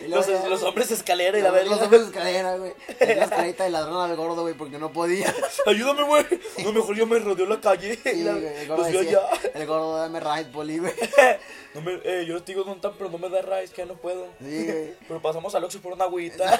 Y 0.00 0.08
luego 0.08 0.16
los, 0.16 0.26
ya- 0.28 0.48
los 0.48 0.62
hombres 0.62 0.90
escalera 0.92 1.36
y 1.38 1.42
la 1.42 1.48
Los- 1.48 1.56
verga. 1.56 1.70
Los 1.74 1.82
hombres 1.82 2.02
escalera, 2.02 2.56
güey. 2.56 2.72
La 3.00 3.24
escalerita 3.24 3.64
de 3.64 3.70
ladrón 3.70 4.08
al 4.08 4.16
gordo, 4.16 4.42
güey, 4.42 4.54
porque 4.54 4.78
no 4.78 4.92
podía. 4.92 5.34
Ayúdame, 5.66 6.02
güey. 6.04 6.24
No, 6.62 6.72
mejor 6.72 6.94
yo 6.94 7.06
me 7.06 7.18
rodeo 7.18 7.46
la 7.46 7.60
calle. 7.60 7.96
Sí, 8.02 8.22
la- 8.22 8.32
güey, 8.32 8.46
el 8.46 8.68
gordo 8.68 8.82
los 8.84 8.92
veo 8.92 9.00
decía, 9.02 9.18
allá. 9.18 9.50
El 9.54 9.66
gordo, 9.66 9.96
dame 9.96 10.20
ride, 10.20 10.44
poli, 10.52 10.78
güey. 10.78 10.92
No 11.74 11.82
me, 11.82 12.00
eh, 12.04 12.24
yo 12.26 12.42
te 12.42 12.52
digo 12.54 12.70
están, 12.72 12.92
pero 12.96 13.10
no 13.10 13.18
me 13.18 13.28
da 13.28 13.42
raíz, 13.42 13.70
que 13.70 13.82
ya 13.82 13.86
no 13.86 13.94
puedo. 13.94 14.26
Sí, 14.40 14.64
güey. 14.66 14.94
Pero 15.06 15.20
pasamos 15.20 15.54
al 15.54 15.64
Oxxo 15.64 15.80
por 15.80 15.92
una 15.92 16.04
agüita. 16.04 16.58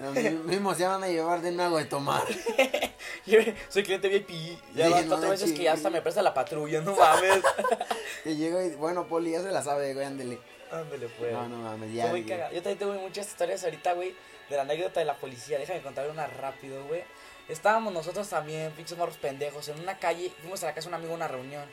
Los 0.00 0.14
mismos 0.44 0.76
se 0.78 0.86
van 0.86 1.04
a 1.04 1.08
llevar 1.08 1.42
de 1.42 1.50
algo 1.62 1.76
de 1.76 1.84
tomar. 1.84 2.22
Yo 3.26 3.38
Soy 3.68 3.82
cliente 3.82 4.08
VIP. 4.08 4.58
Ya 4.74 4.86
Sí, 4.86 4.92
van 4.92 5.08
no 5.08 5.30
veces 5.30 5.52
que 5.52 5.64
ya 5.64 5.72
hasta 5.72 5.90
me 5.90 6.02
presta 6.02 6.22
la 6.22 6.34
patrulla, 6.34 6.80
no 6.80 6.94
mames. 6.96 7.42
Que 8.24 8.36
llega 8.36 8.62
y, 8.64 8.70
bueno, 8.74 9.06
poli, 9.06 9.32
ya 9.32 9.40
se 9.42 9.50
la 9.50 9.62
sabe, 9.62 9.94
güey, 9.94 10.06
ándele. 10.06 10.38
Ándale, 10.70 11.08
pues. 11.18 11.32
No, 11.32 11.48
no 11.48 11.56
mames, 11.58 11.92
ya. 11.92 12.08
muy. 12.08 12.24
Yo 12.24 12.36
también 12.36 12.78
tengo 12.78 12.94
muchas 12.94 13.28
historias 13.28 13.64
ahorita, 13.64 13.94
güey, 13.94 14.14
de 14.48 14.56
la 14.56 14.62
anécdota 14.62 15.00
de 15.00 15.06
la 15.06 15.16
policía. 15.16 15.58
Déjame 15.58 15.80
contar 15.80 16.08
una 16.10 16.26
rápido, 16.26 16.84
güey. 16.86 17.02
Estábamos 17.48 17.92
nosotros 17.92 18.28
también, 18.28 18.70
pinches 18.72 18.96
morros 18.96 19.16
pendejos, 19.16 19.68
en 19.68 19.80
una 19.80 19.98
calle. 19.98 20.30
Fuimos 20.40 20.62
a 20.62 20.66
la 20.66 20.74
casa 20.74 20.88
de 20.88 20.94
un 20.94 20.94
amigo 20.94 21.12
a 21.12 21.16
una 21.16 21.28
reunión. 21.28 21.64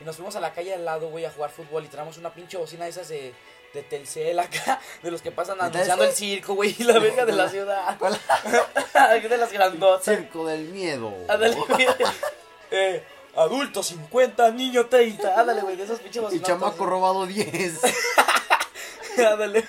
Y 0.00 0.04
nos 0.04 0.16
fuimos 0.16 0.34
a 0.36 0.40
la 0.40 0.52
calle 0.52 0.74
al 0.74 0.84
lado, 0.84 1.08
güey, 1.08 1.24
a 1.24 1.30
jugar 1.30 1.50
fútbol. 1.50 1.84
Y 1.84 1.88
traemos 1.88 2.18
una 2.18 2.34
pinche 2.34 2.56
bocina 2.58 2.84
de 2.84 2.90
esas 2.90 3.08
de, 3.08 3.32
de 3.72 3.82
Telcel 3.82 4.38
acá, 4.38 4.80
de 5.02 5.10
los 5.10 5.22
que 5.22 5.32
pasan 5.32 5.58
¿De 5.58 5.64
anunciando 5.64 6.04
el 6.04 6.12
circo, 6.12 6.54
güey, 6.54 6.74
y 6.78 6.84
la 6.84 6.98
verga 6.98 7.24
de 7.24 7.32
la 7.32 7.48
ciudad. 7.48 7.98
De 9.22 9.38
las 9.38 9.52
grandotas. 9.52 10.04
Circo 10.04 10.46
del 10.46 10.68
miedo. 10.68 11.14
Ándale, 11.28 11.54
güey. 11.54 11.86
Eh, 12.74 13.04
adulto 13.36 13.82
50, 13.82 14.50
niño 14.52 14.86
30. 14.86 15.38
Ándale, 15.38 15.60
güey, 15.60 15.76
de 15.76 15.84
esos 15.84 16.00
pinches 16.00 16.32
Y 16.32 16.40
chamaco 16.40 16.86
robado 16.86 17.26
10. 17.26 17.80
Ándale. 19.18 19.62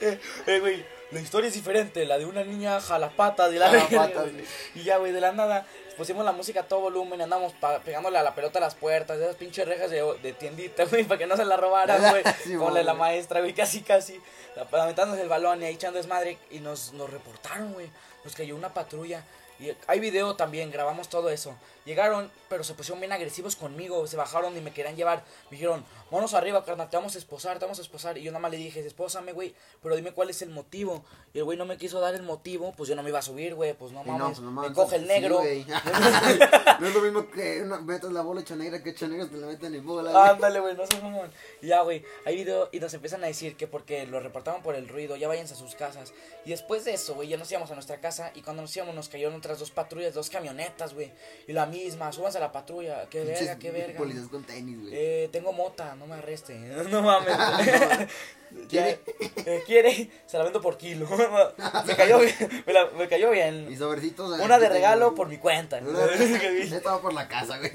eh, 0.00 0.20
eh, 0.46 0.60
güey. 0.60 0.99
La 1.12 1.20
historia 1.20 1.48
es 1.48 1.54
diferente, 1.54 2.04
la 2.06 2.18
de 2.18 2.26
una 2.26 2.44
niña 2.44 2.80
jalapatas 2.80 3.52
y 3.52 3.56
la 3.56 3.68
Jalapatas, 3.68 4.32
güey. 4.32 4.44
Y 4.74 4.82
ya, 4.82 4.98
güey, 4.98 5.12
de 5.12 5.20
la 5.20 5.32
nada 5.32 5.66
pusimos 6.00 6.24
la 6.24 6.32
música 6.32 6.60
a 6.60 6.62
todo 6.62 6.80
volumen, 6.80 7.20
andamos 7.20 7.52
pegándole 7.84 8.16
a 8.16 8.22
la 8.22 8.34
pelota 8.34 8.58
a 8.58 8.62
las 8.62 8.74
puertas, 8.74 9.18
de 9.18 9.24
esas 9.24 9.36
pinches 9.36 9.68
rejas 9.68 9.90
de, 9.90 10.02
de 10.22 10.32
tiendita, 10.32 10.84
güey, 10.90 11.04
para 11.04 11.18
que 11.18 11.26
no 11.26 11.36
se 11.36 11.44
la 11.44 11.58
robaran, 11.58 12.00
güey. 12.00 12.22
Sí, 12.42 12.56
con 12.56 12.72
la 12.72 12.82
de 12.82 12.92
maestra, 12.94 13.40
güey, 13.40 13.52
casi, 13.52 13.82
casi. 13.82 14.18
Lamentándose 14.72 15.20
el 15.20 15.28
balón 15.28 15.62
y 15.62 15.66
ahí 15.66 15.74
echando 15.74 15.98
desmadre. 15.98 16.38
Y 16.50 16.60
nos, 16.60 16.94
nos 16.94 17.10
reportaron, 17.10 17.74
güey. 17.74 17.90
Nos 18.24 18.34
cayó 18.34 18.56
una 18.56 18.72
patrulla. 18.72 19.24
Y 19.60 19.76
hay 19.86 20.00
video 20.00 20.36
también, 20.36 20.70
grabamos 20.70 21.08
todo 21.08 21.28
eso. 21.28 21.54
Llegaron, 21.84 22.30
pero 22.48 22.62
se 22.62 22.74
pusieron 22.74 23.00
bien 23.00 23.12
agresivos 23.12 23.56
conmigo. 23.56 24.06
Se 24.06 24.16
bajaron 24.16 24.56
y 24.56 24.60
me 24.60 24.72
querían 24.72 24.96
llevar. 24.96 25.24
Me 25.50 25.56
dijeron, 25.56 25.84
vámonos 26.10 26.34
arriba, 26.34 26.64
carnal, 26.64 26.88
te 26.88 26.96
vamos 26.96 27.14
a 27.14 27.18
esposar, 27.18 27.58
te 27.58 27.64
vamos 27.64 27.78
a 27.78 27.82
esposar. 27.82 28.18
Y 28.18 28.22
yo 28.22 28.32
nada 28.32 28.40
más 28.40 28.50
le 28.50 28.58
dije, 28.58 28.80
espósame, 28.80 29.32
güey, 29.32 29.54
pero 29.82 29.96
dime 29.96 30.12
cuál 30.12 30.30
es 30.30 30.40
el 30.42 30.50
motivo. 30.50 31.04
Y 31.32 31.38
el 31.38 31.44
güey 31.44 31.58
no 31.58 31.64
me 31.64 31.78
quiso 31.78 32.00
dar 32.00 32.14
el 32.14 32.22
motivo, 32.22 32.72
pues 32.76 32.88
yo 32.88 32.96
no 32.96 33.02
me 33.02 33.08
iba 33.08 33.18
a 33.18 33.22
subir, 33.22 33.54
güey, 33.54 33.74
pues 33.74 33.92
no 33.92 34.04
mames. 34.04 34.38
pues, 34.38 34.40
no 34.40 34.50
me 34.50 34.72
coge 34.72 34.96
el 34.96 35.06
negro. 35.06 35.40
no 36.80 36.86
es 36.86 36.94
lo 36.94 37.00
mismo 37.00 37.30
que 37.30 37.62
una, 37.62 37.80
metas 37.80 38.12
la 38.12 38.22
bola 38.22 38.42
hecha 38.42 38.56
negra 38.56 38.82
que 38.82 38.90
hecha 38.90 39.08
negra 39.08 39.28
te 39.28 39.36
la 39.36 39.46
meten 39.46 39.74
en 39.74 39.86
bola. 39.86 40.30
Ándale, 40.30 40.60
güey, 40.60 40.76
no 40.76 40.86
seas 40.86 41.02
mamón. 41.02 41.30
Y 41.62 41.68
ya, 41.68 41.82
güey, 41.82 42.04
hay 42.24 42.36
video 42.36 42.68
y 42.72 42.80
nos 42.80 42.92
empiezan 42.94 43.24
a 43.24 43.26
decir 43.26 43.56
que 43.56 43.66
porque 43.66 44.06
lo 44.06 44.20
reportaban 44.20 44.62
por 44.62 44.74
el 44.74 44.88
ruido, 44.88 45.16
ya 45.16 45.28
váyanse 45.28 45.54
a 45.54 45.56
sus 45.56 45.74
casas. 45.74 46.12
Y 46.44 46.50
después 46.50 46.84
de 46.84 46.94
eso, 46.94 47.14
güey, 47.14 47.28
ya 47.28 47.36
nos 47.36 47.50
íbamos 47.50 47.70
a 47.70 47.74
nuestra 47.74 48.00
casa 48.00 48.32
y 48.34 48.42
cuando 48.42 48.62
nos 48.62 48.76
íbamos 48.76 48.94
nos 48.94 49.08
cayeron 49.08 49.34
otras 49.34 49.49
dos 49.58 49.70
patrullas, 49.70 50.14
dos 50.14 50.30
camionetas, 50.30 50.94
güey. 50.94 51.10
Y 51.46 51.52
la 51.52 51.66
misma, 51.66 52.12
súbanse 52.12 52.38
a 52.38 52.40
la 52.40 52.52
patrulla, 52.52 53.06
qué 53.10 53.24
verga, 53.24 53.58
qué 53.58 53.70
verga. 53.70 53.98
Policías 53.98 54.28
con 54.28 54.44
tenis, 54.44 54.80
güey. 54.80 54.92
Eh, 54.94 55.28
tengo 55.32 55.52
mota, 55.52 55.94
no 55.96 56.06
me 56.06 56.14
arreste. 56.14 56.54
No 56.90 57.02
mames. 57.02 57.34
¿Quiere? 58.68 59.00
Eh, 59.46 59.62
quiere, 59.64 60.10
se 60.26 60.36
la 60.36 60.44
vendo 60.44 60.60
por 60.60 60.76
kilo. 60.76 61.06
me 61.86 61.96
cayó 61.96 62.18
bien, 62.18 62.64
me, 62.66 62.72
la- 62.72 62.86
me 62.90 63.08
cayó 63.08 63.30
Y 63.30 63.34
bien. 63.34 63.78
sobrecitos. 63.78 64.40
Una 64.40 64.58
de 64.58 64.68
regalo 64.68 65.14
por 65.14 65.28
mi 65.28 65.38
cuenta. 65.38 65.80
Va 65.80 67.00
por 67.00 67.12
la 67.14 67.28
casa, 67.28 67.58
güey. 67.58 67.72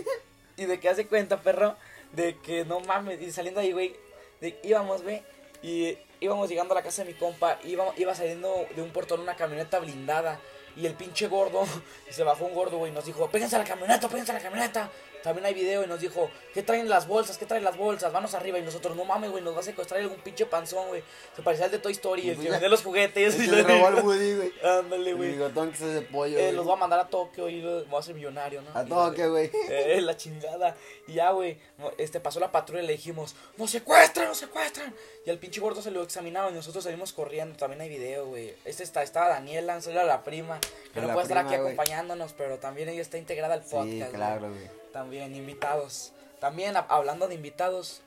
Y 0.58 0.66
de 0.66 0.80
que 0.80 0.90
hace 0.90 1.08
cuenta, 1.08 1.42
perro, 1.42 1.76
de 2.14 2.38
que 2.40 2.66
no 2.66 2.80
mames, 2.82 3.22
y 3.22 3.32
saliendo 3.32 3.60
ahí, 3.62 3.72
güey, 3.72 3.96
de- 4.42 4.58
íbamos, 4.64 5.04
güey, 5.04 5.22
y 5.62 5.98
íbamos 6.20 6.50
llegando 6.50 6.74
a 6.74 6.76
la 6.76 6.84
casa 6.84 7.04
de 7.04 7.12
mi 7.14 7.18
compa, 7.18 7.60
iba, 7.64 7.86
iba 7.98 8.14
saliendo 8.16 8.66
de 8.76 8.82
un 8.82 8.90
portón 8.92 9.20
una 9.22 9.36
camioneta 9.36 9.80
blindada, 9.80 10.40
y 10.76 10.86
el 10.86 10.94
pinche 10.94 11.28
gordo, 11.28 11.66
se 12.10 12.24
bajó 12.24 12.46
un 12.46 12.54
gordo, 12.54 12.86
y 12.88 12.92
nos 12.92 13.06
dijo, 13.06 13.30
péguense 13.30 13.56
a 13.56 13.60
la 13.60 13.66
camioneta, 13.66 14.08
péguense 14.08 14.32
a 14.32 14.36
la 14.36 14.42
camioneta. 14.42 14.90
También 15.26 15.48
hay 15.48 15.56
video 15.56 15.84
y 15.84 15.88
nos 15.88 16.00
dijo, 16.00 16.30
¿qué 16.54 16.62
traen 16.62 16.88
las 16.88 17.08
bolsas? 17.08 17.40
¿Qué 17.40 17.48
traen 17.48 17.64
las 17.64 17.76
bolsas? 17.76 18.14
Vanos 18.14 18.36
arriba. 18.36 18.60
Y 18.60 18.62
nosotros, 18.62 18.96
no 18.96 19.06
mames, 19.06 19.32
güey, 19.32 19.44
nos 19.44 19.56
va 19.56 19.62
a 19.62 19.64
secuestrar 19.64 20.00
algún 20.00 20.20
pinche 20.20 20.46
panzón, 20.46 20.88
güey. 20.90 21.02
Se 21.36 21.42
parecía 21.42 21.66
al 21.66 21.72
de 21.72 21.80
Toy 21.80 21.94
Story, 21.94 22.30
el 22.30 22.38
que 22.38 22.48
vende 22.48 22.70
los 22.70 22.84
juguetes. 22.84 23.40
Y 23.40 23.48
le 23.48 23.64
robó 23.64 23.88
al 23.88 23.96
Woody, 24.06 24.36
güey. 24.36 24.54
Ándale, 24.64 25.10
El 25.10 25.16
güey. 25.16 25.32
bigotón 25.32 25.72
que 25.72 25.78
se 25.78 25.90
hace 25.90 26.02
pollo. 26.04 26.38
Eh, 26.38 26.52
los 26.52 26.64
voy 26.64 26.76
a 26.76 26.78
mandar 26.78 27.00
a 27.00 27.08
Tokio 27.08 27.50
y 27.50 27.60
los 27.60 27.90
voy 27.90 27.98
a 27.98 28.00
hacer 28.02 28.14
millonario, 28.14 28.62
¿no? 28.62 29.02
A 29.04 29.16
que, 29.16 29.28
güey. 29.28 29.50
Eh, 29.70 30.00
la 30.00 30.16
chingada. 30.16 30.78
Y 31.08 31.14
ya, 31.14 31.32
güey, 31.32 31.58
este, 31.98 32.20
pasó 32.20 32.40
la 32.40 32.52
patrulla 32.52 32.84
y 32.84 32.86
le 32.86 32.94
dijimos, 32.94 33.36
¡nos 33.58 33.72
secuestran, 33.72 34.28
nos 34.28 34.38
secuestran! 34.38 34.94
Y 35.26 35.32
al 35.32 35.40
pinche 35.40 35.60
gordo 35.60 35.82
se 35.82 35.90
lo 35.90 36.04
examinaron 36.04 36.54
y 36.54 36.56
nosotros 36.56 36.84
salimos 36.84 37.14
corriendo. 37.14 37.58
También 37.58 37.82
hay 37.82 37.90
video, 37.90 38.28
güey. 38.28 38.54
Este 38.64 38.84
está, 38.84 39.02
estaba 39.02 39.30
Daniela, 39.30 39.82
salió 39.82 40.04
la 40.04 40.24
prima, 40.24 40.60
que 40.94 41.02
no 41.02 41.08
puede 41.14 41.24
estar 41.24 41.40
aquí 41.40 41.56
acompañándonos, 41.56 42.34
pero 42.34 42.60
también 42.60 42.90
ella 42.90 43.02
está 43.02 43.18
integrada 43.18 43.56
al 43.56 43.62
podcast. 43.62 44.12
Sí, 44.12 44.16
claro, 44.16 44.50
güey. 44.50 44.85
También 44.96 45.36
invitados. 45.36 46.14
También 46.40 46.78
hablando 46.78 47.28
de 47.28 47.36
invitados, 47.36 48.02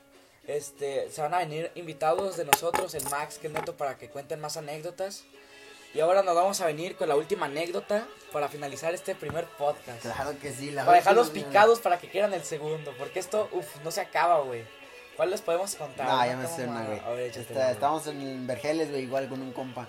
este, 0.46 1.10
se 1.10 1.20
van 1.20 1.34
a 1.34 1.40
venir 1.40 1.70
invitados 1.74 2.38
de 2.38 2.46
nosotros, 2.46 2.94
el 2.94 3.04
Max, 3.10 3.36
que 3.36 3.48
el 3.48 3.52
Neto, 3.52 3.76
para 3.76 3.98
que 3.98 4.08
cuenten 4.08 4.40
más 4.40 4.56
anécdotas. 4.56 5.24
Y 5.92 6.00
ahora 6.00 6.22
nos 6.22 6.34
vamos 6.34 6.62
a 6.62 6.66
venir 6.66 6.96
con 6.96 7.10
la 7.10 7.14
última 7.14 7.44
anécdota 7.44 8.08
para 8.32 8.48
finalizar 8.48 8.94
este 8.94 9.14
primer 9.14 9.44
podcast. 9.58 10.00
Claro 10.00 10.38
que 10.40 10.50
sí. 10.50 10.70
La 10.70 10.86
Para 10.86 10.96
dejarlos 10.96 11.28
picados 11.28 11.78
para 11.80 11.98
que 11.98 12.08
quieran 12.08 12.32
el 12.32 12.42
segundo. 12.42 12.94
Porque 12.98 13.18
esto, 13.18 13.50
uff, 13.52 13.66
no 13.84 13.90
se 13.90 14.00
acaba, 14.00 14.40
güey. 14.40 14.64
¿Cuál 15.14 15.28
les 15.28 15.42
podemos 15.42 15.74
contar? 15.74 16.06
No, 16.06 16.24
ya 16.24 16.36
me 16.38 16.46
sé 16.46 16.64
una, 16.64 16.86
güey. 16.86 17.26
Estábamos 17.28 18.06
en 18.06 18.46
Vergeles, 18.46 18.88
güey, 18.88 19.02
igual 19.02 19.28
con 19.28 19.42
un 19.42 19.52
compa. 19.52 19.86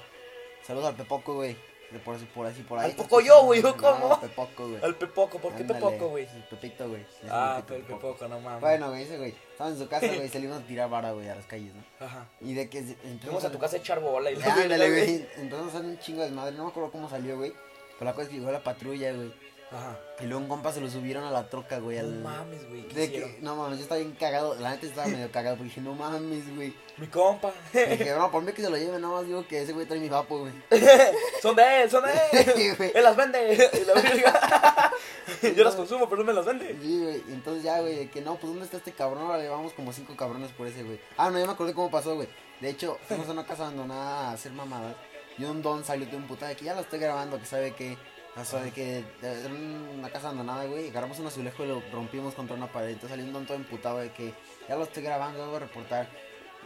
Saludos 0.68 0.89
al 0.89 0.96
Pepoco, 0.98 1.36
güey. 1.36 1.56
De 1.91 1.98
por 1.98 2.15
así, 2.15 2.25
por 2.25 2.46
así, 2.46 2.62
por 2.62 2.77
ahí. 2.77 2.91
Al 2.91 2.96
Pocoyo, 2.96 3.43
güey, 3.46 3.65
¿o 3.65 3.75
cómo? 3.75 4.10
No, 4.10 4.22
Pepoco, 4.22 4.67
güey. 4.69 4.84
Al 4.84 4.96
Pepoco, 4.96 5.39
¿por 5.39 5.53
qué 5.53 5.62
Ándale, 5.62 5.79
Pepoco, 5.79 6.10
güey? 6.10 6.25
el 6.25 6.43
Pepito, 6.43 6.88
güey. 6.88 7.03
Ah, 7.29 7.63
pero 7.65 7.79
el 7.79 7.86
Pepoco, 7.86 8.27
no 8.27 8.39
mames. 8.39 8.62
Bueno, 8.62 8.89
güey, 8.89 9.03
ese 9.03 9.17
güey. 9.17 9.34
Estaba 9.51 9.72
en 9.72 9.77
su 9.79 9.88
casa, 9.88 10.08
güey, 10.08 10.29
salimos 10.29 10.60
a 10.60 10.67
tirar 10.67 10.89
vara, 10.89 11.13
güey, 11.13 11.27
a 11.29 11.36
las 11.36 11.46
calles, 11.48 11.74
¿no? 11.74 12.05
Ajá. 12.05 12.27
Y 12.41 12.53
de 12.53 12.69
que... 12.69 12.84
Fuimos 13.24 13.43
a 13.43 13.51
tu 13.51 13.58
casa 13.58 13.77
a 13.77 13.79
echar 13.79 14.00
bola 14.01 14.29
y 14.29 14.36
la 14.36 14.46
Ándale, 14.53 14.89
güey. 14.89 15.27
Empezamos 15.38 15.74
a 15.74 15.77
hacer 15.77 15.89
un 15.89 15.98
chingo 15.98 16.22
de 16.22 16.29
madre. 16.29 16.55
No 16.55 16.65
me 16.65 16.69
acuerdo 16.69 16.91
cómo 16.91 17.10
salió, 17.10 17.38
güey. 17.38 17.53
Pero 17.98 18.12
la 18.12 18.13
cosa 18.13 18.24
es 18.24 18.29
que 18.29 18.39
llegó 18.39 18.51
la 18.51 18.63
patrulla, 18.63 19.12
güey. 19.12 19.34
Ajá. 19.71 19.97
Y 20.19 20.25
luego 20.25 20.41
un 20.41 20.49
compa 20.49 20.73
se 20.73 20.81
lo 20.81 20.89
subieron 20.89 21.23
a 21.23 21.31
la 21.31 21.47
troca, 21.47 21.77
güey. 21.79 21.97
Al... 21.97 22.21
No 22.23 22.29
mames, 22.29 22.67
güey. 22.67 23.38
No 23.41 23.55
mames, 23.55 23.77
yo 23.77 23.83
estaba 23.83 23.99
bien 23.99 24.15
cagado. 24.19 24.55
La 24.55 24.71
neta 24.71 24.88
estaba 24.88 25.07
medio 25.07 25.31
cagado 25.31 25.55
porque 25.57 25.69
dije, 25.69 25.81
no 25.81 25.93
mames, 25.93 26.55
güey. 26.55 26.73
Mi 26.97 27.07
compa. 27.07 27.53
Dije, 27.71 28.13
no, 28.17 28.31
por 28.31 28.43
mí 28.43 28.51
que 28.51 28.61
se 28.61 28.69
lo 28.69 28.77
lleve, 28.77 28.99
nada 28.99 29.13
más 29.13 29.25
digo 29.27 29.47
que 29.47 29.61
ese 29.61 29.71
güey 29.73 29.85
trae 29.85 29.99
mi 29.99 30.09
vapo, 30.09 30.39
güey. 30.39 30.53
son 31.41 31.55
de 31.55 31.83
él, 31.83 31.89
son 31.91 32.03
de 32.03 32.11
él. 32.31 32.91
él 32.95 33.03
las 33.03 33.15
vende. 33.15 33.53
Y 33.53 33.85
la. 33.85 34.91
Yo 35.55 35.63
las 35.63 35.75
consumo, 35.75 36.09
pero 36.09 36.23
no 36.23 36.25
me 36.25 36.33
las 36.33 36.45
vende. 36.45 36.75
Sí, 36.81 37.01
güey. 37.01 37.23
Entonces 37.29 37.63
ya, 37.63 37.79
güey, 37.79 37.95
de 37.95 38.09
que 38.09 38.21
no, 38.21 38.35
pues 38.35 38.47
¿dónde 38.49 38.65
está 38.65 38.77
este 38.77 38.91
cabrón? 38.91 39.23
Ahora 39.23 39.41
llevamos 39.41 39.73
como 39.73 39.93
cinco 39.93 40.15
cabrones 40.17 40.51
por 40.51 40.67
ese, 40.67 40.83
güey. 40.83 40.99
Ah, 41.15 41.29
no, 41.29 41.39
ya 41.39 41.45
me 41.45 41.53
acordé 41.53 41.73
cómo 41.73 41.91
pasó, 41.91 42.15
güey. 42.15 42.27
De 42.59 42.69
hecho, 42.69 42.97
fuimos 43.07 43.29
a 43.29 43.31
una 43.31 43.45
casa 43.45 43.63
abandonada 43.63 44.29
a 44.29 44.33
hacer 44.33 44.51
mamadas. 44.51 44.95
Y 45.38 45.45
un 45.45 45.61
don 45.61 45.85
salió 45.85 46.05
de 46.07 46.17
un 46.17 46.27
puta 46.27 46.47
de 46.47 46.55
que 46.57 46.65
ya 46.65 46.73
lo 46.73 46.81
estoy 46.81 46.99
grabando, 46.99 47.39
que 47.39 47.45
sabe 47.45 47.73
que. 47.73 47.97
O 48.38 48.45
sea, 48.45 48.62
de 48.62 48.71
que 48.71 49.03
era 49.21 49.50
una 49.98 50.09
casa 50.09 50.27
abandonada, 50.27 50.65
güey. 50.65 50.89
Agarramos 50.89 51.19
un 51.19 51.27
azulejo 51.27 51.63
y 51.63 51.67
lo 51.67 51.81
rompimos 51.91 52.33
contra 52.33 52.55
una 52.55 52.71
pared. 52.71 52.89
Entonces 52.89 53.09
salió 53.12 53.25
un 53.25 53.33
don 53.33 53.45
todo 53.45 53.57
emputado 53.57 53.98
de 53.98 54.12
que 54.12 54.33
ya 54.67 54.75
lo 54.75 54.83
estoy 54.83 55.03
grabando, 55.03 55.39
debo 55.45 55.59
reportar. 55.59 56.07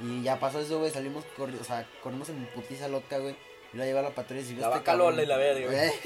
Y 0.01 0.21
ya 0.23 0.39
pasó 0.39 0.59
eso, 0.59 0.79
güey. 0.79 0.91
Salimos 0.91 1.23
corriendo, 1.37 1.61
o 1.63 1.65
sea, 1.65 1.87
corrimos 2.03 2.29
en 2.29 2.45
putiza 2.53 2.87
loca, 2.87 3.17
güey. 3.17 3.35
Y 3.73 3.77
lo 3.77 3.83
lleva 3.85 4.01
a 4.01 4.03
la 4.03 4.09
patrulla 4.11 4.41
y 4.41 4.53
vio 4.53 4.61
La 4.61 4.67
este 4.67 4.79
vaca 4.79 4.83
cabrón. 4.83 5.11
Lola 5.11 5.23
y 5.23 5.25
la 5.25 5.37
verga, 5.37 5.67
güey. 5.67 5.91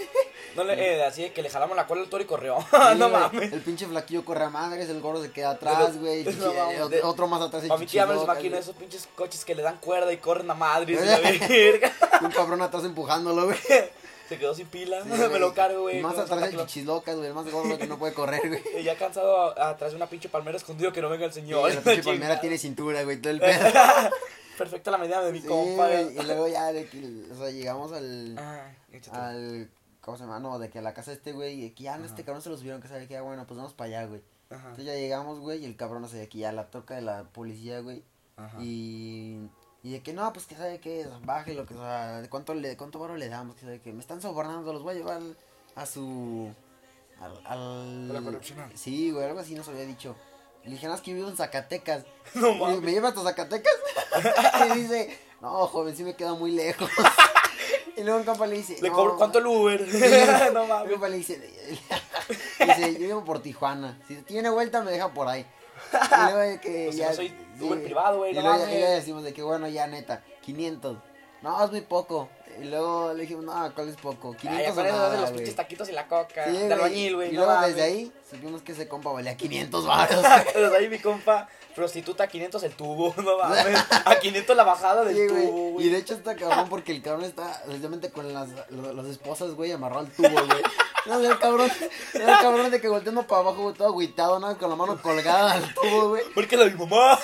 No 0.55 0.63
le, 0.63 0.73
eh, 0.73 1.03
así 1.03 1.21
de 1.21 1.31
que 1.33 1.43
le 1.43 1.51
jalamos 1.51 1.75
la 1.77 1.85
cola 1.85 2.01
al 2.01 2.09
toro 2.09 2.23
y 2.23 2.25
corrió. 2.25 2.57
Sí, 2.61 2.77
no 2.97 3.09
mames. 3.09 3.53
El 3.53 3.61
pinche 3.61 3.85
flaquillo 3.85 4.25
corre 4.25 4.45
a 4.45 4.49
madres, 4.49 4.89
el 4.89 5.01
gordo 5.01 5.21
se 5.21 5.29
queda 5.31 5.51
atrás, 5.51 5.99
güey. 5.99 6.23
No 6.23 6.51
mames, 6.53 7.03
otro- 7.03 7.27
más 7.27 7.41
atrás. 7.41 7.69
A 7.69 7.77
que 7.77 7.85
ya 7.85 8.07
me 8.07 8.15
los 8.15 8.23
imagino 8.23 8.57
esos 8.57 8.75
pinches 8.75 9.07
coches 9.13 9.45
que 9.45 9.53
le 9.53 9.61
dan 9.61 9.77
cuerda 9.77 10.11
y 10.11 10.17
corren 10.17 10.49
a 10.49 10.55
madre 10.55 10.93
y 10.93 10.95
la 10.95 11.19
verga. 11.19 11.91
Un 12.21 12.31
cabrón 12.31 12.61
atrás 12.63 12.85
empujándolo, 12.85 13.45
güey. 13.45 13.57
Se 14.27 14.37
quedó 14.37 14.53
sin 14.53 14.67
pila. 14.67 15.01
Sí, 15.03 15.09
me 15.31 15.39
lo 15.39 15.53
cargo, 15.53 15.81
güey. 15.83 16.01
Más 16.01 16.13
atrás 16.13 16.29
Santa 16.29 16.45
el 16.47 16.51
Claus. 16.53 16.67
chichislocas, 16.67 17.15
güey. 17.15 17.27
El 17.29 17.33
más 17.33 17.49
gordo 17.51 17.77
que 17.77 17.87
no 17.87 17.97
puede 17.97 18.13
correr, 18.13 18.41
güey. 18.47 18.61
Y 18.79 18.83
ya 18.83 18.97
cansado 18.97 19.57
a- 19.59 19.69
atrás 19.69 19.91
de 19.91 19.95
una 19.97 20.07
pinche 20.07 20.29
palmera 20.29 20.57
escondido 20.57 20.91
que 20.91 21.01
no 21.01 21.09
venga 21.09 21.25
el 21.25 21.33
Sí, 21.33 21.41
señor. 21.41 21.73
la 21.73 21.81
pinche 21.81 22.03
palmera 22.03 22.39
tiene 22.41 22.57
cintura, 22.57 23.03
güey. 23.03 23.21
Todo 23.21 23.31
el 23.33 23.39
pedo. 23.39 23.59
Perfecta 24.57 24.89
la 24.91 24.97
medida 24.97 25.23
de 25.23 25.31
mi 25.31 25.39
Sí, 25.41 25.47
compa. 25.47 25.87
güey. 25.87 26.17
Y 26.17 26.23
luego 26.23 26.47
ya, 26.47 26.73
de 26.73 26.87
que, 26.87 27.23
o 27.31 27.35
sea, 27.37 27.49
llegamos 27.51 27.91
al. 27.93 28.35
Ah, 28.37 28.71
al 29.11 29.69
¿Cómo 30.01 30.17
se 30.17 30.23
llama? 30.23 30.39
No, 30.39 30.57
de 30.57 30.69
que 30.69 30.79
a 30.79 30.81
la 30.81 30.93
casa 30.93 31.11
de 31.11 31.17
este, 31.17 31.31
güey. 31.33 31.65
Y 31.65 31.69
que 31.71 31.83
ya, 31.83 31.97
no, 31.97 32.05
este 32.05 32.23
cabrón 32.23 32.41
se 32.41 32.49
lo 32.49 32.57
subieron. 32.57 32.81
Que 32.81 32.87
sabe 32.87 33.07
que 33.07 33.13
ya, 33.13 33.21
bueno, 33.21 33.45
pues 33.45 33.57
vamos 33.57 33.73
para 33.73 33.89
allá, 33.89 34.05
güey. 34.07 34.21
Ajá. 34.49 34.61
Entonces 34.69 34.85
ya 34.85 34.93
llegamos, 34.95 35.39
güey. 35.39 35.59
Y 35.61 35.65
el 35.65 35.75
cabrón, 35.75 36.01
no 36.01 36.07
sé, 36.07 36.17
de 36.17 36.27
que 36.29 36.39
ya 36.39 36.51
la 36.51 36.67
toca 36.71 36.95
de 36.95 37.01
la 37.01 37.25
policía, 37.25 37.81
güey. 37.81 38.03
Ajá. 38.37 38.57
Y, 38.61 39.37
y 39.83 39.93
de 39.93 40.01
que 40.01 40.13
no, 40.13 40.31
pues 40.33 40.45
que 40.45 40.55
sabe 40.55 40.79
que 40.79 41.07
baje 41.23 41.53
lo 41.53 41.65
que, 41.65 41.73
o 41.75 41.77
sea, 41.79 42.21
de 42.21 42.29
cuánto 42.29 42.53
le, 42.53 42.69
de 42.69 42.77
cuánto 42.77 42.99
varo 42.99 43.15
le 43.15 43.29
damos, 43.29 43.55
que 43.55 43.61
sabe 43.61 43.79
que 43.81 43.93
me 43.93 44.01
están 44.01 44.21
sobornando, 44.21 44.73
los 44.73 44.83
voy 44.83 44.95
a 44.95 44.97
llevar 44.97 45.21
a 45.75 45.85
su, 45.85 46.51
al, 47.21 47.31
al 47.45 48.11
¿A 48.11 48.13
la 48.13 48.21
correccional? 48.21 48.71
Sí, 48.75 49.11
güey, 49.11 49.25
algo 49.25 49.39
así 49.39 49.53
nos 49.55 49.67
había 49.67 49.85
dicho. 49.85 50.15
Le 50.63 50.71
dije, 50.71 50.87
no, 50.87 50.95
es 50.95 51.01
que 51.01 51.13
vivo 51.13 51.29
en 51.29 51.37
Zacatecas. 51.37 52.03
No 52.33 52.53
mames. 52.55 52.81
¿Me 52.81 52.91
llevas 52.91 53.15
a 53.17 53.23
Zacatecas? 53.23 53.73
y 54.75 54.79
dice, 54.79 55.17
no, 55.41 55.65
joven, 55.67 55.95
sí 55.95 56.03
me 56.03 56.15
queda 56.15 56.33
muy 56.33 56.51
lejos. 56.51 56.89
y 57.95 58.03
luego 58.03 58.19
un 58.19 58.25
compa 58.25 58.45
le 58.47 58.57
dice, 58.57 58.77
Le 58.81 58.89
"No". 58.89 58.95
cobro 58.95 59.15
cuánto 59.17 59.39
el 59.39 59.45
Uber. 59.47 59.87
no 60.53 60.63
Un 60.63 60.67
mames. 60.69 60.91
compa 60.91 61.07
le 61.07 61.17
dice, 61.17 61.39
dice, 62.59 62.93
yo 62.93 62.99
vivo 62.99 63.23
por 63.23 63.41
Tijuana. 63.41 63.97
Si 64.07 64.15
tiene 64.23 64.49
vuelta, 64.49 64.81
me 64.81 64.91
deja 64.91 65.13
por 65.13 65.27
ahí. 65.29 65.45
Y 65.93 66.21
luego 66.23 66.39
de 66.39 66.59
que 66.59 66.83
Pues 66.85 66.95
si 66.95 67.01
ya, 67.01 67.09
no 67.09 67.15
soy 67.15 67.33
Uber 67.59 67.83
privado, 67.83 68.17
güey, 68.17 68.31
Y 68.31 68.35
no 68.35 68.41
luego 68.41 68.65
ya, 68.65 68.79
ya 68.79 68.89
decimos 68.91 69.23
de 69.23 69.33
que 69.33 69.43
bueno, 69.43 69.67
ya 69.67 69.87
neta, 69.87 70.23
500. 70.41 70.97
No, 71.41 71.63
es 71.63 71.71
muy 71.71 71.81
poco. 71.81 72.29
Y 72.61 72.65
luego 72.65 73.13
le 73.13 73.21
dijimos, 73.21 73.45
no, 73.45 73.71
¿cuál 73.75 73.89
es 73.89 73.95
poco? 73.97 74.35
500 74.35 74.77
Ay, 74.77 74.83
de 74.85 74.91
nada, 74.91 75.21
los 75.21 75.31
pinches 75.31 75.55
taquitos 75.55 75.89
y 75.89 75.91
la 75.91 76.07
coca. 76.07 76.45
Sí, 76.45 76.57
de 76.57 76.73
albañil, 76.73 77.15
güey. 77.15 77.29
Y 77.29 77.33
luego 77.33 77.59
desde 77.61 77.81
ahí 77.83 78.11
supimos 78.29 78.61
que 78.61 78.71
ese 78.71 78.87
compa 78.87 79.11
valía 79.11 79.35
500 79.37 79.85
baros. 79.85 80.23
Desde 80.55 80.77
ahí 80.77 80.89
mi 80.89 80.99
compa, 80.99 81.47
prostituta 81.75 82.23
a 82.23 82.27
500 82.27 82.63
el 82.63 82.71
tubo, 82.73 83.13
no 83.21 83.37
mames. 83.37 83.77
A 84.05 84.15
500 84.19 84.55
la 84.57 84.63
bajada 84.63 85.03
del 85.05 85.15
Sí, 85.15 85.27
tubo, 85.27 85.71
güey. 85.71 85.85
Y 85.85 85.89
de 85.89 85.97
hecho 85.97 86.13
está 86.15 86.35
cabrón 86.35 86.65
porque 86.69 86.91
el 86.91 87.01
cabrón 87.01 87.25
está 87.25 87.61
precisamente 87.65 88.09
con 88.11 88.33
las, 88.33 88.49
las 88.69 89.05
esposas, 89.05 89.51
güey, 89.53 89.71
amarrado 89.71 90.01
al 90.01 90.11
tubo, 90.11 90.29
güey. 90.29 90.61
No, 91.05 91.19
el 91.21 91.39
cabrón, 91.39 91.71
el 92.15 92.25
cabrón 92.25 92.69
de 92.69 92.81
que 92.81 92.89
volteando 92.89 93.25
para 93.25 93.41
abajo, 93.41 93.61
güey, 93.63 93.75
todo 93.75 93.87
agüitado, 93.87 94.39
¿no? 94.39 94.57
Con 94.57 94.69
la 94.69 94.75
mano 94.75 95.01
colgada 95.01 95.53
al 95.53 95.73
tubo, 95.73 96.09
güey. 96.09 96.23
Porque 96.35 96.57
la 96.57 96.65
de 96.65 96.71
mi 96.71 96.85
mamá. 96.85 97.17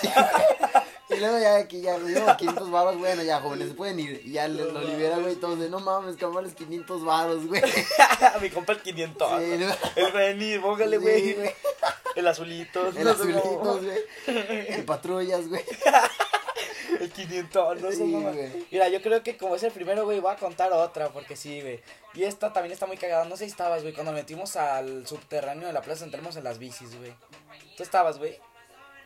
Y 1.15 1.20
luego 1.20 1.39
ya 1.39 1.58
aquí 1.58 1.82
ya 1.82 1.98
le 1.98 2.13
dimos 2.13 2.36
500 2.38 2.72
baros, 2.72 2.98
bueno, 2.98 3.24
ya 3.24 3.39
jóvenes 3.39 3.74
pueden 3.74 4.00
ir. 4.00 4.22
Y 4.25 4.34
ya 4.34 4.48
lo, 4.48 4.72
lo 4.72 4.82
libera, 4.82 5.17
güey, 5.17 5.36
todos 5.36 5.60
de 5.60 5.70
no 5.70 5.79
mames, 5.79 6.15
cabales 6.17 6.53
500 6.55 7.03
baros, 7.05 7.48
güey. 7.48 7.62
Mi 8.41 8.50
compa 8.50 8.74
el 8.74 8.82
500. 8.82 9.29
Sí, 9.41 9.58
¿no? 9.60 9.75
El 9.96 10.12
Benny, 10.12 10.60
póngale, 10.60 10.98
Sí, 10.98 11.03
güey. 11.03 11.34
güey. 11.34 11.51
el 12.15 12.27
azulito. 12.27 12.88
El 12.88 13.03
no 13.03 13.15
cómo. 13.41 13.77
güey. 13.79 14.03
El 14.70 14.84
patrullas, 14.86 15.48
güey. 15.48 15.63
El 17.00 17.12
500, 17.12 17.82
no 17.82 17.89
sé 17.89 17.98
Sí, 17.98 18.12
güey. 18.12 18.67
Mira, 18.72 18.88
yo 18.88 19.01
creo 19.01 19.24
que 19.24 19.36
como 19.36 19.55
es 19.55 19.63
el 19.63 19.72
primero, 19.72 20.05
güey, 20.05 20.20
voy 20.20 20.32
a 20.32 20.38
contar 20.38 20.72
otra, 20.72 21.10
porque 21.10 21.36
sí, 21.36 21.60
güey. 21.60 21.82
Y 22.13 22.24
esta 22.24 22.53
también 22.53 22.72
está 22.72 22.86
muy 22.86 22.98
cagada. 22.98 23.25
No 23.25 23.36
sé 23.36 23.46
si 23.46 23.51
estabas, 23.51 23.82
güey, 23.82 23.93
cuando 23.93 24.12
metimos 24.13 24.55
al 24.55 25.05
subterráneo 25.08 25.67
de 25.67 25.74
la 25.74 25.82
plaza 25.82 26.05
entramos 26.05 26.36
en 26.38 26.43
las 26.43 26.60
bicis, 26.60 26.96
güey. 26.98 27.13
¿Tú 27.75 27.84
estabas, 27.84 28.20
güey? 28.20 28.38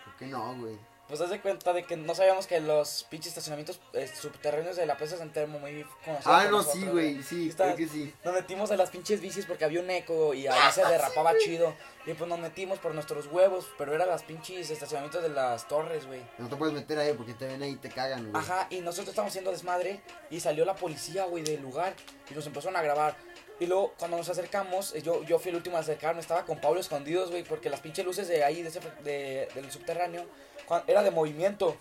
¿Por 0.03 0.15
qué 0.17 0.25
no, 0.27 0.55
güey? 0.59 0.77
Pues 1.07 1.21
haz 1.21 1.29
de 1.29 1.39
cuenta 1.39 1.71
de 1.71 1.83
que 1.83 1.95
no 1.95 2.13
sabíamos 2.13 2.47
que 2.47 2.59
los 2.59 3.05
pinches 3.09 3.29
estacionamientos 3.29 3.79
eh, 3.93 4.09
subterráneos 4.13 4.75
de 4.75 4.85
la 4.85 4.97
plaza 4.97 5.15
Santelmo 5.17 5.57
muy 5.57 5.85
conocidos. 6.03 6.25
Ah, 6.25 6.43
no, 6.45 6.57
nosotros, 6.57 6.81
sí, 6.83 6.87
güey, 6.89 7.23
sí, 7.23 7.49
Estabas- 7.49 7.75
creo 7.75 7.87
que 7.87 7.93
sí. 7.93 8.13
Nos 8.25 8.33
metimos 8.33 8.69
en 8.71 8.77
las 8.77 8.89
pinches 8.89 9.21
bicis 9.21 9.45
porque 9.45 9.63
había 9.63 9.79
un 9.79 9.89
eco 9.89 10.33
y 10.33 10.47
ahí 10.47 10.71
se 10.73 10.83
derrapaba 10.85 11.31
chido. 11.37 11.73
Y 12.05 12.13
pues 12.13 12.29
nos 12.29 12.39
metimos 12.39 12.79
por 12.79 12.93
nuestros 12.93 13.27
huevos, 13.27 13.67
pero 13.77 13.93
eran 13.93 14.07
las 14.09 14.23
pinches 14.23 14.69
estacionamientos 14.69 15.21
de 15.23 15.29
las 15.29 15.67
torres, 15.67 16.05
güey. 16.07 16.21
No 16.37 16.47
te 16.49 16.55
puedes 16.55 16.73
meter 16.73 16.97
ahí 16.99 17.13
porque 17.13 17.33
te 17.33 17.45
ven 17.47 17.61
ahí 17.63 17.71
y 17.71 17.75
te 17.77 17.89
cagan, 17.89 18.31
güey. 18.31 18.43
Ajá, 18.43 18.67
y 18.69 18.79
nosotros 18.81 19.09
estábamos 19.09 19.31
haciendo 19.31 19.51
desmadre 19.51 20.01
y 20.29 20.39
salió 20.41 20.63
la 20.65 20.75
policía, 20.75 21.25
güey, 21.25 21.43
del 21.43 21.61
lugar 21.61 21.93
y 22.29 22.33
nos 22.33 22.45
empezaron 22.47 22.75
a 22.77 22.81
grabar. 22.81 23.15
Y 23.59 23.65
luego 23.65 23.93
cuando 23.97 24.17
nos 24.17 24.29
acercamos, 24.29 24.93
eh, 24.93 25.01
yo, 25.01 25.23
yo 25.23 25.39
fui 25.39 25.49
el 25.49 25.55
último 25.55 25.77
a 25.77 25.79
acercarme, 25.79 26.21
estaba 26.21 26.45
con 26.45 26.59
Pablo 26.61 26.79
escondidos, 26.79 27.31
güey, 27.31 27.43
porque 27.43 27.69
las 27.69 27.79
pinches 27.79 28.05
luces 28.05 28.27
de 28.27 28.43
ahí, 28.43 28.61
de 28.61 28.69
ese, 28.69 28.79
de- 29.03 29.47
del 29.55 29.71
subterráneo, 29.71 30.25
cuan- 30.67 30.83
era 30.87 31.01
de 31.01 31.09
movimiento. 31.11 31.75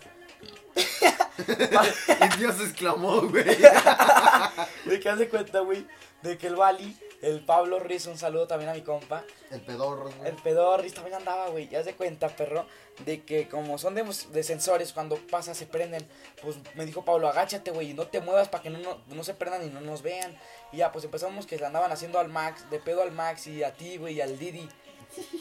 Y 1.37 2.37
Dios 2.39 2.59
exclamó, 2.61 3.21
güey. 3.21 3.43
¿De 4.85 4.99
qué 4.99 5.09
hace 5.09 5.29
cuenta, 5.29 5.59
güey? 5.59 5.85
De 6.21 6.37
que 6.37 6.47
el 6.47 6.55
Bali, 6.55 6.97
el 7.21 7.45
Pablo 7.45 7.79
Riz, 7.79 8.07
un 8.07 8.17
saludo 8.17 8.47
también 8.47 8.69
a 8.71 8.73
mi 8.73 8.81
compa, 8.81 9.23
El 9.51 9.61
pedorro, 9.61 10.09
güey. 10.17 10.29
el 10.29 10.35
pedorris 10.37 10.95
también 10.95 11.15
andaba, 11.15 11.49
güey. 11.49 11.67
Ya 11.69 11.83
se 11.83 11.93
cuenta, 11.93 12.29
perro, 12.29 12.65
de 13.05 13.23
que 13.23 13.47
como 13.47 13.77
son 13.77 13.93
de, 13.93 14.03
de 14.31 14.43
sensores, 14.43 14.93
cuando 14.93 15.17
pasa 15.29 15.53
se 15.53 15.67
prenden. 15.67 16.07
Pues 16.41 16.57
me 16.75 16.85
dijo 16.85 17.05
Pablo, 17.05 17.27
agáchate, 17.27 17.69
güey, 17.71 17.91
y 17.91 17.93
no 17.93 18.07
te 18.07 18.19
muevas 18.19 18.49
para 18.49 18.63
que 18.63 18.71
no, 18.71 18.79
no, 18.79 18.97
no 19.07 19.23
se 19.23 19.35
prendan 19.35 19.63
y 19.63 19.69
no 19.69 19.81
nos 19.81 20.01
vean. 20.01 20.35
Y 20.71 20.77
ya, 20.77 20.91
pues 20.91 21.05
empezamos 21.05 21.45
que 21.45 21.57
le 21.57 21.65
andaban 21.65 21.91
haciendo 21.91 22.19
al 22.19 22.29
Max, 22.29 22.67
de 22.71 22.79
pedo 22.79 23.03
al 23.03 23.11
Max 23.11 23.45
y 23.47 23.63
a 23.63 23.73
ti, 23.73 23.97
güey, 23.97 24.15
y 24.15 24.21
al 24.21 24.37
Didi. 24.39 24.67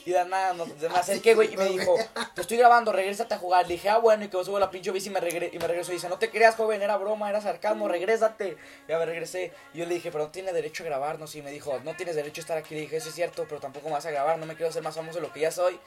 Y 0.05 0.13
de 0.13 0.25
nada, 0.25 0.55
nos, 0.55 0.69
me 0.69 0.87
acerqué, 0.89 1.35
güey, 1.35 1.53
y 1.53 1.57
me 1.57 1.67
dijo, 1.67 1.97
te 2.35 2.41
estoy 2.41 2.57
grabando, 2.57 2.93
regrésate 2.93 3.35
a 3.35 3.39
jugar. 3.39 3.67
Le 3.67 3.75
dije, 3.75 3.89
ah, 3.89 3.99
bueno, 3.99 4.25
y 4.25 4.29
que 4.29 4.45
subo 4.45 4.59
la 4.59 4.71
pinche 4.71 4.91
bici 4.91 5.09
y 5.09 5.13
me, 5.13 5.21
regre 5.21 5.51
y 5.53 5.59
me 5.59 5.67
regreso. 5.67 5.91
Y 5.93 5.97
dice, 5.97 6.09
no 6.09 6.19
te 6.19 6.31
creas, 6.31 6.55
joven, 6.55 6.81
era 6.81 6.97
broma, 6.97 7.29
era 7.29 7.41
sarcasmo, 7.41 7.89
regrésate. 7.89 8.57
Ya 8.89 8.99
me 8.99 9.07
regresé. 9.07 9.53
Y 9.75 9.79
yo 9.79 9.87
le 9.87 9.95
dije, 9.95 10.11
pero 10.11 10.25
no 10.25 10.31
tiene 10.31 10.53
derecho 10.53 10.83
a 10.85 10.87
grabarnos. 10.87 11.35
Y 11.35 11.43
me 11.43 11.51
dijo, 11.51 11.79
no 11.85 11.95
tienes 11.97 12.17
derecho 12.17 12.41
a 12.41 12.43
estar 12.43 12.59
aquí. 12.59 12.75
Le 12.75 12.83
dije, 12.83 12.97
eso 12.97 13.09
es 13.09 13.15
cierto, 13.15 13.45
pero 13.49 13.61
tampoco 13.61 13.89
me 13.89 13.95
vas 13.95 14.07
a 14.07 14.11
grabar, 14.11 14.39
no 14.39 14.47
me 14.47 14.55
quiero 14.55 14.71
hacer 14.71 14.83
más 14.83 14.95
famoso 14.95 15.19
de 15.19 15.27
lo 15.27 15.33
que 15.33 15.41
ya 15.41 15.51
soy. 15.51 15.79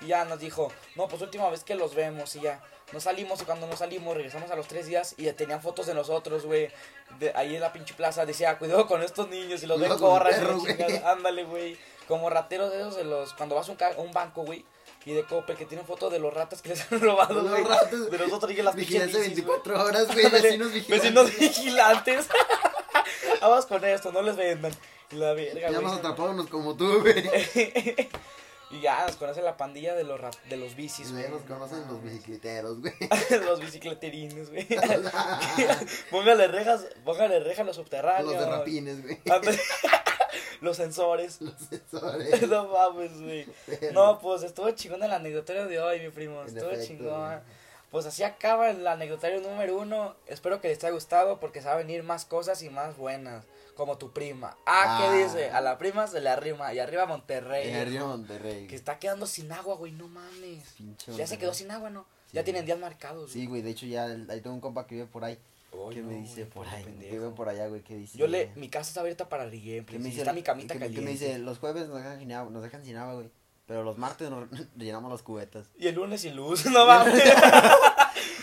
Y 0.00 0.06
ya 0.08 0.24
nos 0.24 0.38
dijo, 0.40 0.72
no, 0.96 1.08
pues 1.08 1.22
última 1.22 1.48
vez 1.50 1.64
que 1.64 1.74
los 1.74 1.94
vemos. 1.94 2.34
Y 2.36 2.40
ya, 2.40 2.62
nos 2.92 3.04
salimos. 3.04 3.40
Y 3.42 3.44
cuando 3.44 3.66
nos 3.66 3.78
salimos, 3.78 4.16
regresamos 4.16 4.50
a 4.50 4.56
los 4.56 4.68
tres 4.68 4.86
días. 4.86 5.14
Y 5.16 5.24
ya 5.24 5.34
tenían 5.34 5.60
fotos 5.60 5.86
de 5.86 5.94
nosotros, 5.94 6.46
güey. 6.46 6.70
De, 7.18 7.32
ahí 7.34 7.54
en 7.54 7.60
la 7.60 7.72
pinche 7.72 7.94
plaza. 7.94 8.24
Decía, 8.26 8.58
cuidado 8.58 8.86
con 8.86 9.02
estos 9.02 9.28
niños. 9.28 9.62
Y 9.62 9.66
los 9.66 9.80
ven 9.80 9.96
corran. 9.98 10.34
Ándale, 11.04 11.44
güey. 11.44 11.76
Como 12.08 12.28
rateros 12.30 12.70
de 12.70 12.80
esos 12.80 12.96
de 12.96 13.04
los. 13.04 13.32
Cuando 13.34 13.54
vas 13.54 13.68
a 13.68 13.72
un, 13.72 13.76
ca- 13.76 13.94
un 13.98 14.12
banco, 14.12 14.44
güey. 14.44 14.64
Y 15.06 15.12
de 15.12 15.24
Coppel 15.24 15.56
que 15.56 15.66
tienen 15.66 15.84
fotos 15.86 16.10
de 16.10 16.18
los 16.18 16.32
ratas 16.32 16.62
que 16.62 16.70
les 16.70 16.80
han 16.92 17.00
robado, 17.00 17.34
Los 17.34 17.50
güey. 17.50 17.64
ratas. 17.64 18.10
De 18.10 18.18
nosotros 18.18 18.52
y 18.52 18.62
las 18.62 18.74
Vigilancia 18.74 19.18
bicis, 19.20 19.44
güey. 19.44 19.56
24 19.68 19.84
horas, 19.84 20.06
güey. 20.14 20.30
Vecinos 20.30 20.72
vigilantes. 20.72 20.88
Vecinos 21.02 21.38
vigilantes. 21.38 22.28
Vamos 23.40 23.66
con 23.66 23.84
esto, 23.84 24.12
no 24.12 24.22
les 24.22 24.36
vendan. 24.36 24.72
La 25.10 25.34
verga, 25.34 25.70
Ya 25.70 25.80
nos 25.80 25.98
atrapábamos 25.98 26.46
como 26.48 26.74
tú, 26.76 27.00
güey. 27.00 27.22
Y 28.70 28.80
ya 28.80 29.06
nos 29.06 29.14
conoce 29.16 29.40
la 29.40 29.56
pandilla 29.56 29.94
de 29.94 30.02
los, 30.02 30.18
ra- 30.20 30.32
de 30.48 30.56
los 30.56 30.74
bicis, 30.74 31.12
güey. 31.12 31.28
nos 31.28 31.42
conocen 31.42 31.86
los 31.86 32.02
bicicleteros, 32.02 32.80
güey. 32.80 32.92
los 33.46 33.60
bicicleterines, 33.60 34.50
güey. 34.50 34.66
póngale 36.10 36.48
rejas, 36.48 36.84
póngale 37.04 37.38
rejas 37.40 37.60
a 37.60 37.64
los 37.64 37.76
subterráneos. 37.76 38.32
Los 38.34 38.40
derrapines, 38.44 39.02
güey. 39.02 39.20
Los 40.64 40.76
sensores. 40.78 41.40
Los 41.40 41.54
sensores. 41.70 42.48
no 42.48 42.68
mames, 42.68 43.20
güey. 43.20 43.46
No, 43.92 44.18
pues 44.20 44.42
estuvo 44.42 44.70
chingón 44.72 45.02
el 45.02 45.12
anecdotario 45.12 45.66
de 45.66 45.78
hoy, 45.80 46.00
mi 46.00 46.08
primo. 46.10 46.40
En 46.42 46.48
Estuvo 46.48 46.70
efecto, 46.70 46.86
chingón. 46.86 47.26
güey. 47.26 47.38
Pues 47.90 48.06
así 48.06 48.24
acaba 48.24 48.70
el 48.70 48.84
anecdotario 48.86 49.40
número 49.40 49.76
uno. 49.78 50.16
Espero 50.26 50.60
que 50.60 50.68
les 50.68 50.82
haya 50.82 50.92
gustado 50.92 51.38
porque 51.38 51.60
se 51.60 51.68
va 51.68 51.74
a 51.74 51.76
venir 51.76 52.02
más 52.02 52.24
cosas 52.24 52.62
y 52.62 52.70
más 52.70 52.96
buenas. 52.96 53.44
Como 53.76 53.98
tu 53.98 54.12
prima. 54.12 54.56
Ah, 54.66 54.98
¿qué 55.00 55.06
Ah. 55.06 55.12
dice? 55.26 55.50
A 55.50 55.60
la 55.60 55.78
prima 55.78 56.06
se 56.06 56.20
le 56.20 56.28
arrima. 56.30 56.72
Y 56.74 56.78
arriba 56.78 57.06
Monterrey. 57.06 57.70
En 57.70 57.86
Río 57.86 58.06
Monterrey. 58.06 58.66
Que 58.68 58.74
está 58.76 58.98
quedando 58.98 59.26
sin 59.26 59.50
agua, 59.52 59.74
güey. 59.76 59.92
No 59.92 60.08
mames. 60.08 60.64
Pinche 60.76 61.12
Ya 61.14 61.26
se 61.26 61.38
quedó 61.38 61.52
sin 61.54 61.70
agua, 61.70 61.90
¿no? 61.90 62.02
Sí. 62.30 62.36
Ya 62.36 62.44
tienen 62.44 62.64
días 62.66 62.78
marcados. 62.78 63.30
Sí, 63.32 63.46
güey, 63.46 63.62
de 63.62 63.70
hecho 63.70 63.86
ya 63.86 64.04
ahí 64.04 64.40
tengo 64.40 64.54
un 64.54 64.60
compa 64.60 64.86
que 64.86 64.94
vive 64.96 65.06
por 65.06 65.24
ahí. 65.24 65.38
Ay, 65.88 65.94
¿Qué 65.94 66.02
me 66.02 66.14
no, 66.14 66.20
dice 66.20 66.40
güey, 66.42 66.50
por 66.50 66.66
qué 66.68 66.76
ahí? 66.76 66.84
vive 67.10 67.30
por 67.30 67.48
allá, 67.48 67.66
güey, 67.68 67.82
¿qué 67.82 67.96
dice? 67.96 68.16
Yo 68.18 68.26
le, 68.26 68.50
mi 68.56 68.68
casa 68.68 68.88
está 68.88 69.00
abierta 69.00 69.28
para 69.28 69.44
el 69.44 69.50
¿Qué 69.50 69.58
gameplay. 69.58 69.98
me 69.98 70.06
dice? 70.08 70.20
está 70.20 70.32
mi 70.32 70.42
camita 70.42 70.74
que, 70.74 70.80
caliente. 70.80 71.00
que 71.00 71.04
me 71.04 71.12
dice, 71.12 71.38
los 71.38 71.58
jueves 71.58 71.88
nos 71.88 71.98
dejan 71.98 72.18
sin 72.18 72.32
agua, 72.32 72.50
nos 72.50 72.62
dejan 72.62 72.84
sin 72.84 72.96
agua, 72.96 73.14
güey. 73.14 73.30
Pero 73.66 73.82
los 73.82 73.96
martes 73.98 74.28
nos 74.30 74.46
llenamos 74.76 75.10
las 75.10 75.22
cubetas. 75.22 75.68
Y 75.78 75.86
el 75.88 75.94
lunes 75.94 76.20
sin 76.20 76.36
luz, 76.36 76.66
no 76.70 76.86
mames. 76.86 77.22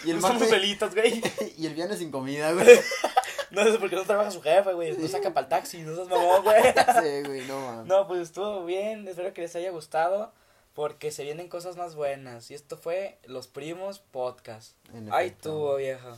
Y 0.03 0.11
el 0.11 0.19
martes 0.19 0.49
velitas, 0.49 0.93
güey. 0.95 1.21
y 1.57 1.65
el 1.67 1.73
viernes 1.75 1.99
sin 1.99 2.11
comida, 2.11 2.51
güey. 2.53 2.79
No 3.51 3.63
sé 3.65 3.77
por 3.79 3.89
qué 3.89 3.97
no 3.97 4.03
trabaja 4.03 4.31
su 4.31 4.41
jefe, 4.41 4.73
güey. 4.73 4.95
No 4.97 5.07
saca 5.07 5.33
para 5.33 5.43
el 5.45 5.49
taxi, 5.49 5.81
no 5.81 5.93
seas 5.93 6.07
mamón, 6.07 6.41
güey. 6.43 6.63
Sí, 6.63 7.27
güey, 7.27 7.45
no 7.47 7.59
mames. 7.59 7.85
No, 7.85 8.07
pues 8.07 8.21
estuvo 8.21 8.65
bien. 8.65 9.07
Espero 9.07 9.33
que 9.33 9.41
les 9.41 9.55
haya 9.55 9.71
gustado. 9.71 10.31
Porque 10.73 11.11
se 11.11 11.23
vienen 11.25 11.49
cosas 11.49 11.75
más 11.75 11.95
buenas. 11.95 12.49
Y 12.49 12.53
esto 12.53 12.77
fue 12.77 13.19
Los 13.25 13.47
Primos 13.49 13.99
Podcast. 13.99 14.77
En 14.93 15.09
efecto. 15.09 15.49
tuvo, 15.51 15.75
vieja. 15.75 16.17